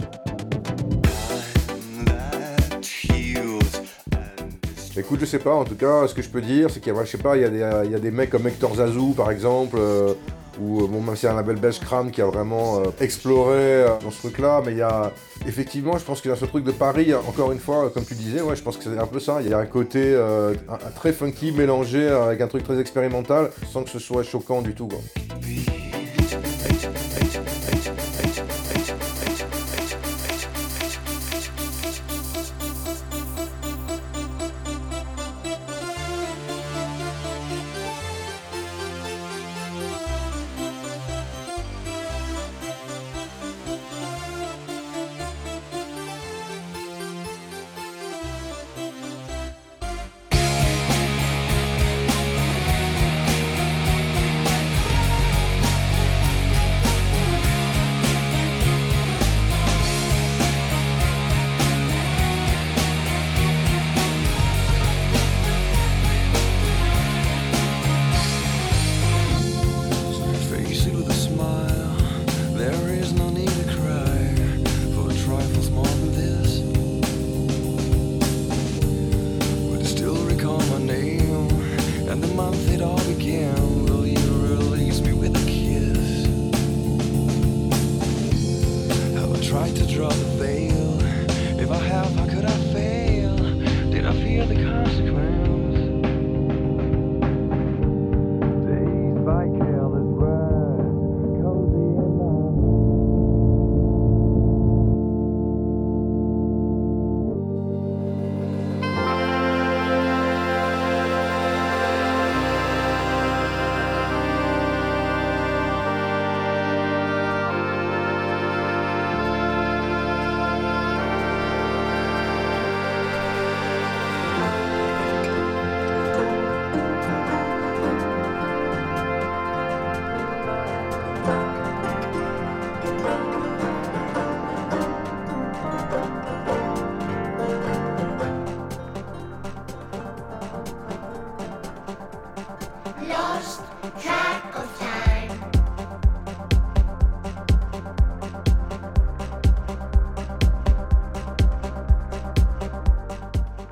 Écoute, 4.98 5.20
je 5.20 5.26
sais 5.26 5.40
pas, 5.40 5.54
en 5.54 5.66
tout 5.66 5.76
cas, 5.76 6.08
ce 6.08 6.14
que 6.14 6.22
je 6.22 6.30
peux 6.30 6.42
dire, 6.42 6.70
c'est 6.70 6.80
qu'il 6.80 6.94
y 6.94 6.98
a, 6.98 7.04
je 7.04 7.10
sais 7.10 7.18
pas, 7.18 7.36
il 7.36 7.42
y, 7.42 7.46
a 7.46 7.84
des, 7.84 8.00
des 8.00 8.12
mecs 8.12 8.30
comme 8.30 8.48
Hector 8.48 8.76
Zazou, 8.76 9.14
par 9.14 9.32
exemple, 9.32 9.78
euh, 9.80 10.14
ou 10.60 10.84
euh, 10.84 10.88
bon, 10.88 11.02
même 11.02 11.16
si 11.16 11.22
c'est 11.22 11.28
un 11.28 11.36
label 11.36 11.58
belge 11.58 11.80
Crane 11.80 12.12
qui 12.12 12.22
a 12.22 12.26
vraiment 12.26 12.80
euh, 12.80 12.84
exploré 13.02 13.86
dans 14.02 14.12
ce 14.12 14.20
truc-là, 14.20 14.62
mais 14.66 14.74
il 14.74 14.78
y 14.78 14.82
a, 14.82 15.12
effectivement, 15.46 15.98
je 15.98 16.06
pense 16.06 16.22
qu'il 16.22 16.30
y 16.30 16.34
a 16.34 16.38
ce 16.38 16.46
truc 16.46 16.64
de 16.64 16.72
Paris, 16.72 17.14
encore 17.14 17.52
une 17.52 17.60
fois, 17.60 17.90
comme 17.90 18.06
tu 18.06 18.14
disais, 18.14 18.42
ouais, 18.42 18.56
je 18.56 18.62
pense 18.62 18.78
que 18.78 18.84
c'est 18.84 18.98
un 18.98 19.08
peu 19.08 19.20
ça. 19.20 19.42
Il 19.42 19.50
y 19.50 19.54
a 19.54 19.58
un 19.58 19.66
côté 19.66 20.18
très 20.96 21.12
funky 21.12 21.52
mélangé 21.52 22.08
avec 22.08 22.40
un 22.40 22.48
truc 22.48 22.64
très 22.64 22.80
expérimental, 22.80 23.50
sans 23.72 23.84
que 23.84 23.90
ce 23.90 24.00
soit 24.00 24.24
choquant 24.24 24.62
du 24.62 24.74
tout. 24.74 24.90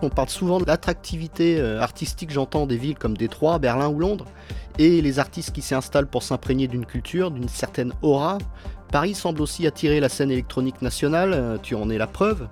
On 0.01 0.09
parle 0.09 0.29
souvent 0.29 0.59
de 0.59 0.65
l'attractivité 0.65 1.59
euh, 1.59 1.81
artistique, 1.81 2.31
j'entends, 2.31 2.65
des 2.65 2.77
villes 2.77 2.97
comme 2.97 3.17
Détroit, 3.17 3.59
Berlin 3.59 3.89
ou 3.89 3.99
Londres, 3.99 4.25
et 4.77 5.01
les 5.01 5.19
artistes 5.19 5.51
qui 5.51 5.62
s'y 5.62 5.75
installent 5.75 6.07
pour 6.07 6.23
s'imprégner 6.23 6.67
d'une 6.67 6.85
culture, 6.85 7.31
d'une 7.31 7.49
certaine 7.49 7.93
aura. 8.01 8.38
Paris 8.91 9.13
semble 9.13 9.41
aussi 9.41 9.67
attirer 9.67 9.99
la 9.99 10.09
scène 10.09 10.31
électronique 10.31 10.81
nationale, 10.81 11.33
euh, 11.33 11.57
tu 11.62 11.75
en 11.75 11.89
es 11.89 11.97
la 11.97 12.07
preuve, 12.07 12.47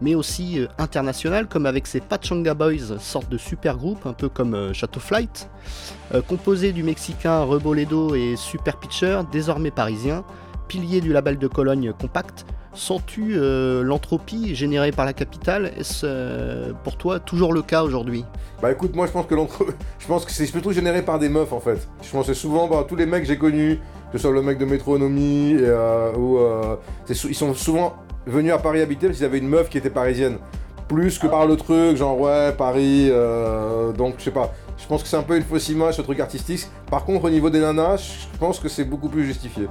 mais 0.00 0.14
aussi 0.14 0.60
euh, 0.60 0.66
internationale, 0.78 1.48
comme 1.48 1.66
avec 1.66 1.86
ses 1.86 2.00
Pachanga 2.00 2.54
Boys, 2.54 2.98
sorte 2.98 3.28
de 3.28 3.38
super 3.38 3.76
groupe, 3.76 4.06
un 4.06 4.12
peu 4.12 4.28
comme 4.28 4.72
Chateau 4.74 5.00
Flight, 5.00 5.48
composé 6.28 6.72
du 6.72 6.82
Mexicain 6.82 7.42
Reboledo 7.42 8.14
et 8.14 8.34
Super 8.36 8.78
Pitcher, 8.78 9.20
désormais 9.30 9.70
parisien, 9.70 10.24
pilier 10.68 11.00
du 11.00 11.12
label 11.12 11.38
de 11.38 11.46
Cologne 11.46 11.92
Compact, 11.92 12.46
Sens-tu 12.72 13.32
euh, 13.32 13.82
l'entropie 13.82 14.54
générée 14.54 14.92
par 14.92 15.04
la 15.04 15.12
capitale? 15.12 15.72
Est-ce 15.76 16.06
euh, 16.06 16.72
pour 16.84 16.96
toi 16.96 17.18
toujours 17.18 17.52
le 17.52 17.62
cas 17.62 17.82
aujourd'hui? 17.82 18.24
Bah 18.62 18.70
écoute, 18.70 18.94
moi 18.94 19.06
je 19.06 19.12
pense 19.12 19.26
que 19.26 19.34
je 19.98 20.06
pense 20.06 20.24
que 20.24 20.30
c'est 20.30 20.46
plutôt 20.46 20.70
généré 20.70 21.02
par 21.02 21.18
des 21.18 21.28
meufs 21.28 21.52
en 21.52 21.58
fait. 21.58 21.88
Je 22.00 22.10
pense 22.10 22.28
que 22.28 22.34
souvent 22.34 22.68
bah, 22.68 22.84
tous 22.88 22.94
les 22.94 23.06
mecs 23.06 23.22
que 23.22 23.28
j'ai 23.28 23.38
connus, 23.38 23.80
que 24.12 24.18
ce 24.18 24.22
soit 24.22 24.30
le 24.30 24.42
mec 24.42 24.56
de 24.56 24.64
Métronomie, 24.64 25.56
euh, 25.58 26.12
ou, 26.14 26.38
ils 27.08 27.34
sont 27.34 27.54
souvent 27.54 27.94
venus 28.26 28.52
à 28.52 28.58
Paris 28.58 28.80
habiter 28.80 29.06
parce 29.06 29.18
qu'ils 29.18 29.26
avaient 29.26 29.38
une 29.38 29.48
meuf 29.48 29.68
qui 29.68 29.78
était 29.78 29.90
parisienne. 29.90 30.38
Plus 30.86 31.18
que 31.18 31.26
par 31.26 31.46
le 31.46 31.56
truc, 31.56 31.96
genre 31.96 32.20
ouais, 32.20 32.52
Paris, 32.56 33.10
donc 33.96 34.14
je 34.18 34.24
sais 34.24 34.30
pas. 34.32 34.52
Je 34.76 34.86
pense 34.86 35.02
que 35.02 35.08
c'est 35.08 35.16
un 35.16 35.22
peu 35.22 35.36
une 35.36 35.44
fausse 35.44 35.68
image 35.68 35.96
ce 35.96 36.02
truc 36.02 36.18
artistique. 36.18 36.66
Par 36.90 37.04
contre, 37.04 37.26
au 37.26 37.30
niveau 37.30 37.48
des 37.48 37.60
nanas, 37.60 38.26
je 38.32 38.38
pense 38.38 38.58
que 38.58 38.68
c'est 38.68 38.84
beaucoup 38.84 39.08
plus 39.08 39.24
justifié. 39.24 39.68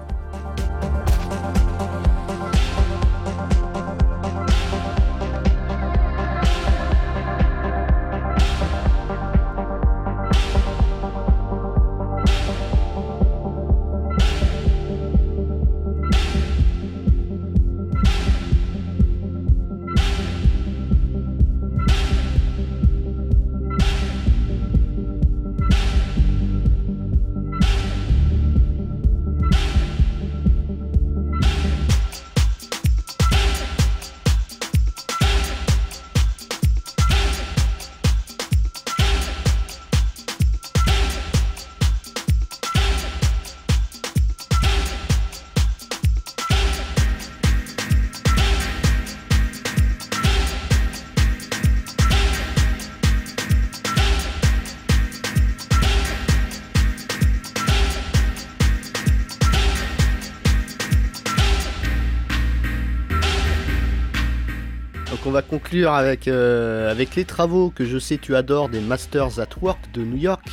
On 65.30 65.32
va 65.32 65.44
conclure 65.44 65.94
avec, 65.94 66.28
euh, 66.28 66.90
avec 66.90 67.16
les 67.16 67.24
travaux 67.24 67.70
que 67.70 67.86
je 67.86 68.00
sais 68.00 68.18
tu 68.18 68.36
adores 68.36 68.68
des 68.68 68.80
Masters 68.80 69.40
at 69.40 69.50
Work 69.62 69.92
de 69.94 70.02
New 70.02 70.18
York, 70.18 70.44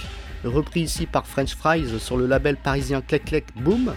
repris 0.44 0.82
ici 0.82 1.06
par 1.06 1.26
French 1.26 1.56
Fries 1.56 1.98
sur 1.98 2.18
le 2.18 2.26
label 2.26 2.58
parisien 2.58 3.00
Click 3.00 3.24
Click 3.24 3.44
Boom. 3.56 3.94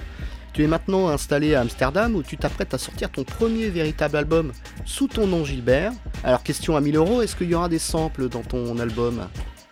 Tu 0.54 0.64
es 0.64 0.68
maintenant 0.68 1.10
installé 1.10 1.54
à 1.54 1.62
Amsterdam 1.62 2.16
où 2.16 2.24
tu 2.24 2.38
t'apprêtes 2.38 2.74
à 2.74 2.78
sortir 2.78 3.10
ton 3.10 3.26
premier 3.26 3.68
véritable 3.68 4.16
album 4.16 4.54
sous 4.86 5.10
ton 5.10 5.28
nom 5.28 5.44
Gilbert. 5.44 5.92
Alors 6.24 6.44
question 6.44 6.78
à 6.78 6.82
1000 6.82 6.96
euros, 6.96 7.22
est-ce 7.22 7.36
qu'il 7.36 7.50
y 7.50 7.56
aura 7.56 7.68
des 7.68 7.78
samples 7.78 8.30
dans 8.30 8.44
ton 8.44 8.80
album? 8.80 9.28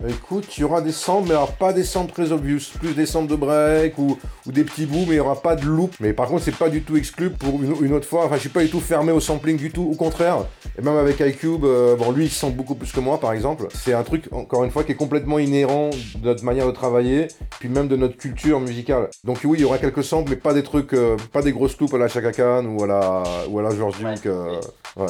Écoute, 0.06 0.56
il 0.56 0.62
y 0.62 0.64
aura 0.64 0.82
des 0.82 0.92
samples, 0.92 1.30
mais 1.30 1.36
aura 1.36 1.48
pas 1.48 1.74
des 1.74 1.84
samples 1.84 2.12
très 2.12 2.32
obvious. 2.32 2.60
Plus 2.80 2.94
des 2.94 3.08
samples 3.08 3.32
de 3.32 3.36
break 3.36 3.98
ou, 3.98 4.18
des 4.46 4.64
petits 4.64 4.86
bouts, 4.86 5.06
mais 5.08 5.14
il 5.14 5.14
n'y 5.14 5.20
aura 5.20 5.42
pas 5.42 5.56
de 5.56 5.66
loop. 5.66 5.96
Mais 6.00 6.14
par 6.14 6.28
contre, 6.28 6.44
c'est 6.44 6.56
pas 6.56 6.70
du 6.70 6.84
tout 6.84 6.98
exclu 6.98 7.32
pour 7.32 7.60
une, 7.64 7.94
autre 7.94 8.08
fois. 8.08 8.26
Enfin, 8.26 8.36
je 8.36 8.42
suis 8.42 8.50
pas 8.50 8.62
du 8.62 8.70
tout 8.70 8.80
fermé 8.80 9.12
au 9.12 9.20
sampling 9.20 9.58
du 9.58 9.72
tout. 9.72 9.90
Au 9.92 9.96
contraire. 9.96 10.46
Et 10.78 10.84
même 10.84 10.98
avec 10.98 11.20
iCube, 11.20 11.66
euh, 11.66 11.96
bon, 11.96 12.12
lui, 12.12 12.26
il 12.26 12.30
sample 12.30 12.56
beaucoup 12.56 12.76
plus 12.76 12.92
que 12.92 13.00
moi, 13.00 13.20
par 13.20 13.34
exemple. 13.34 13.68
C'est 13.74 13.94
un 13.94 14.04
truc, 14.04 14.26
encore 14.32 14.64
une 14.64 14.72
fois, 14.72 14.84
qui 14.84 14.92
est 14.92 14.96
complètement 14.96 15.40
inhérent 15.40 15.90
de 15.90 16.26
notre 16.26 16.44
manière 16.44 16.68
de 16.68 16.72
travailler, 16.72 17.30
puis 17.60 17.68
même 17.68 17.88
de 17.88 17.96
notre 17.96 18.18
culture 18.18 18.60
musicale. 18.60 19.10
Donc 19.24 19.40
oui, 19.46 19.58
il 19.58 19.62
y 19.62 19.66
aura 19.66 19.80
quelques 19.80 20.04
samples, 20.04 20.30
mais 20.30 20.36
pas 20.36 20.54
des 20.54 20.64
trucs, 20.64 20.94
euh, 20.94 21.18
pas 21.34 21.42
des 21.42 21.52
grosses 21.52 21.78
loupes 21.80 21.96
à 21.96 21.98
la 21.98 22.08
Chaka 22.08 22.32
Khan 22.32 22.66
ou 22.66 22.84
à 22.84 22.88
la, 22.88 23.24
ou 23.50 23.58
à 23.58 23.64
la 23.64 23.74
George 23.74 23.98
Duke. 23.98 24.28
Euh, 24.28 24.60
ouais. 24.96 25.08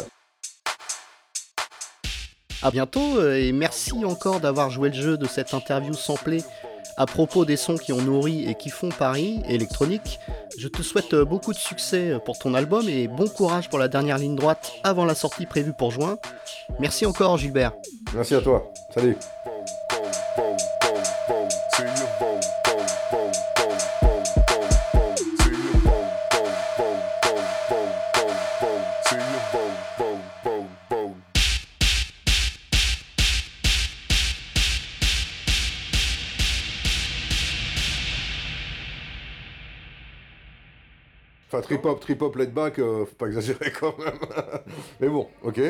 A 2.67 2.71
bientôt 2.71 3.17
euh, 3.17 3.39
et 3.39 3.53
merci 3.53 3.93
encore 4.03 4.41
d'avoir 4.41 4.69
joué 4.69 4.89
le 4.89 4.95
jeu 4.95 5.17
de 5.17 5.25
cette 5.25 5.53
interview 5.53 5.93
samplée 5.93 6.43
à 6.97 7.05
propos 7.05 7.45
des 7.45 7.55
sons 7.55 7.77
qui 7.77 7.93
ont 7.93 8.01
nourri 8.01 8.43
et 8.45 8.55
qui 8.55 8.69
font 8.69 8.89
Paris 8.89 9.41
électronique. 9.47 10.19
Je 10.59 10.67
te 10.67 10.81
souhaite 10.81 11.13
euh, 11.13 11.23
beaucoup 11.23 11.53
de 11.53 11.57
succès 11.57 12.11
euh, 12.11 12.19
pour 12.19 12.37
ton 12.37 12.53
album 12.53 12.89
et 12.89 13.07
bon 13.07 13.29
courage 13.29 13.69
pour 13.69 13.79
la 13.79 13.87
dernière 13.87 14.17
ligne 14.17 14.35
droite 14.35 14.73
avant 14.83 15.05
la 15.05 15.15
sortie 15.15 15.45
prévue 15.45 15.71
pour 15.71 15.91
juin. 15.91 16.17
Merci 16.77 17.05
encore 17.05 17.37
Gilbert. 17.37 17.71
Merci 18.13 18.35
à 18.35 18.41
toi. 18.41 18.69
Salut. 18.93 19.15
Enfin, 41.47 41.61
trip-hop, 41.61 42.01
trip-hop, 42.01 42.35
let 42.35 42.47
back, 42.47 42.77
euh, 42.79 43.05
faut 43.05 43.15
pas 43.15 43.27
exagérer 43.27 43.71
quand 43.71 43.97
même. 43.99 44.19
Mais 44.99 45.07
bon, 45.07 45.27
ok. 45.43 45.61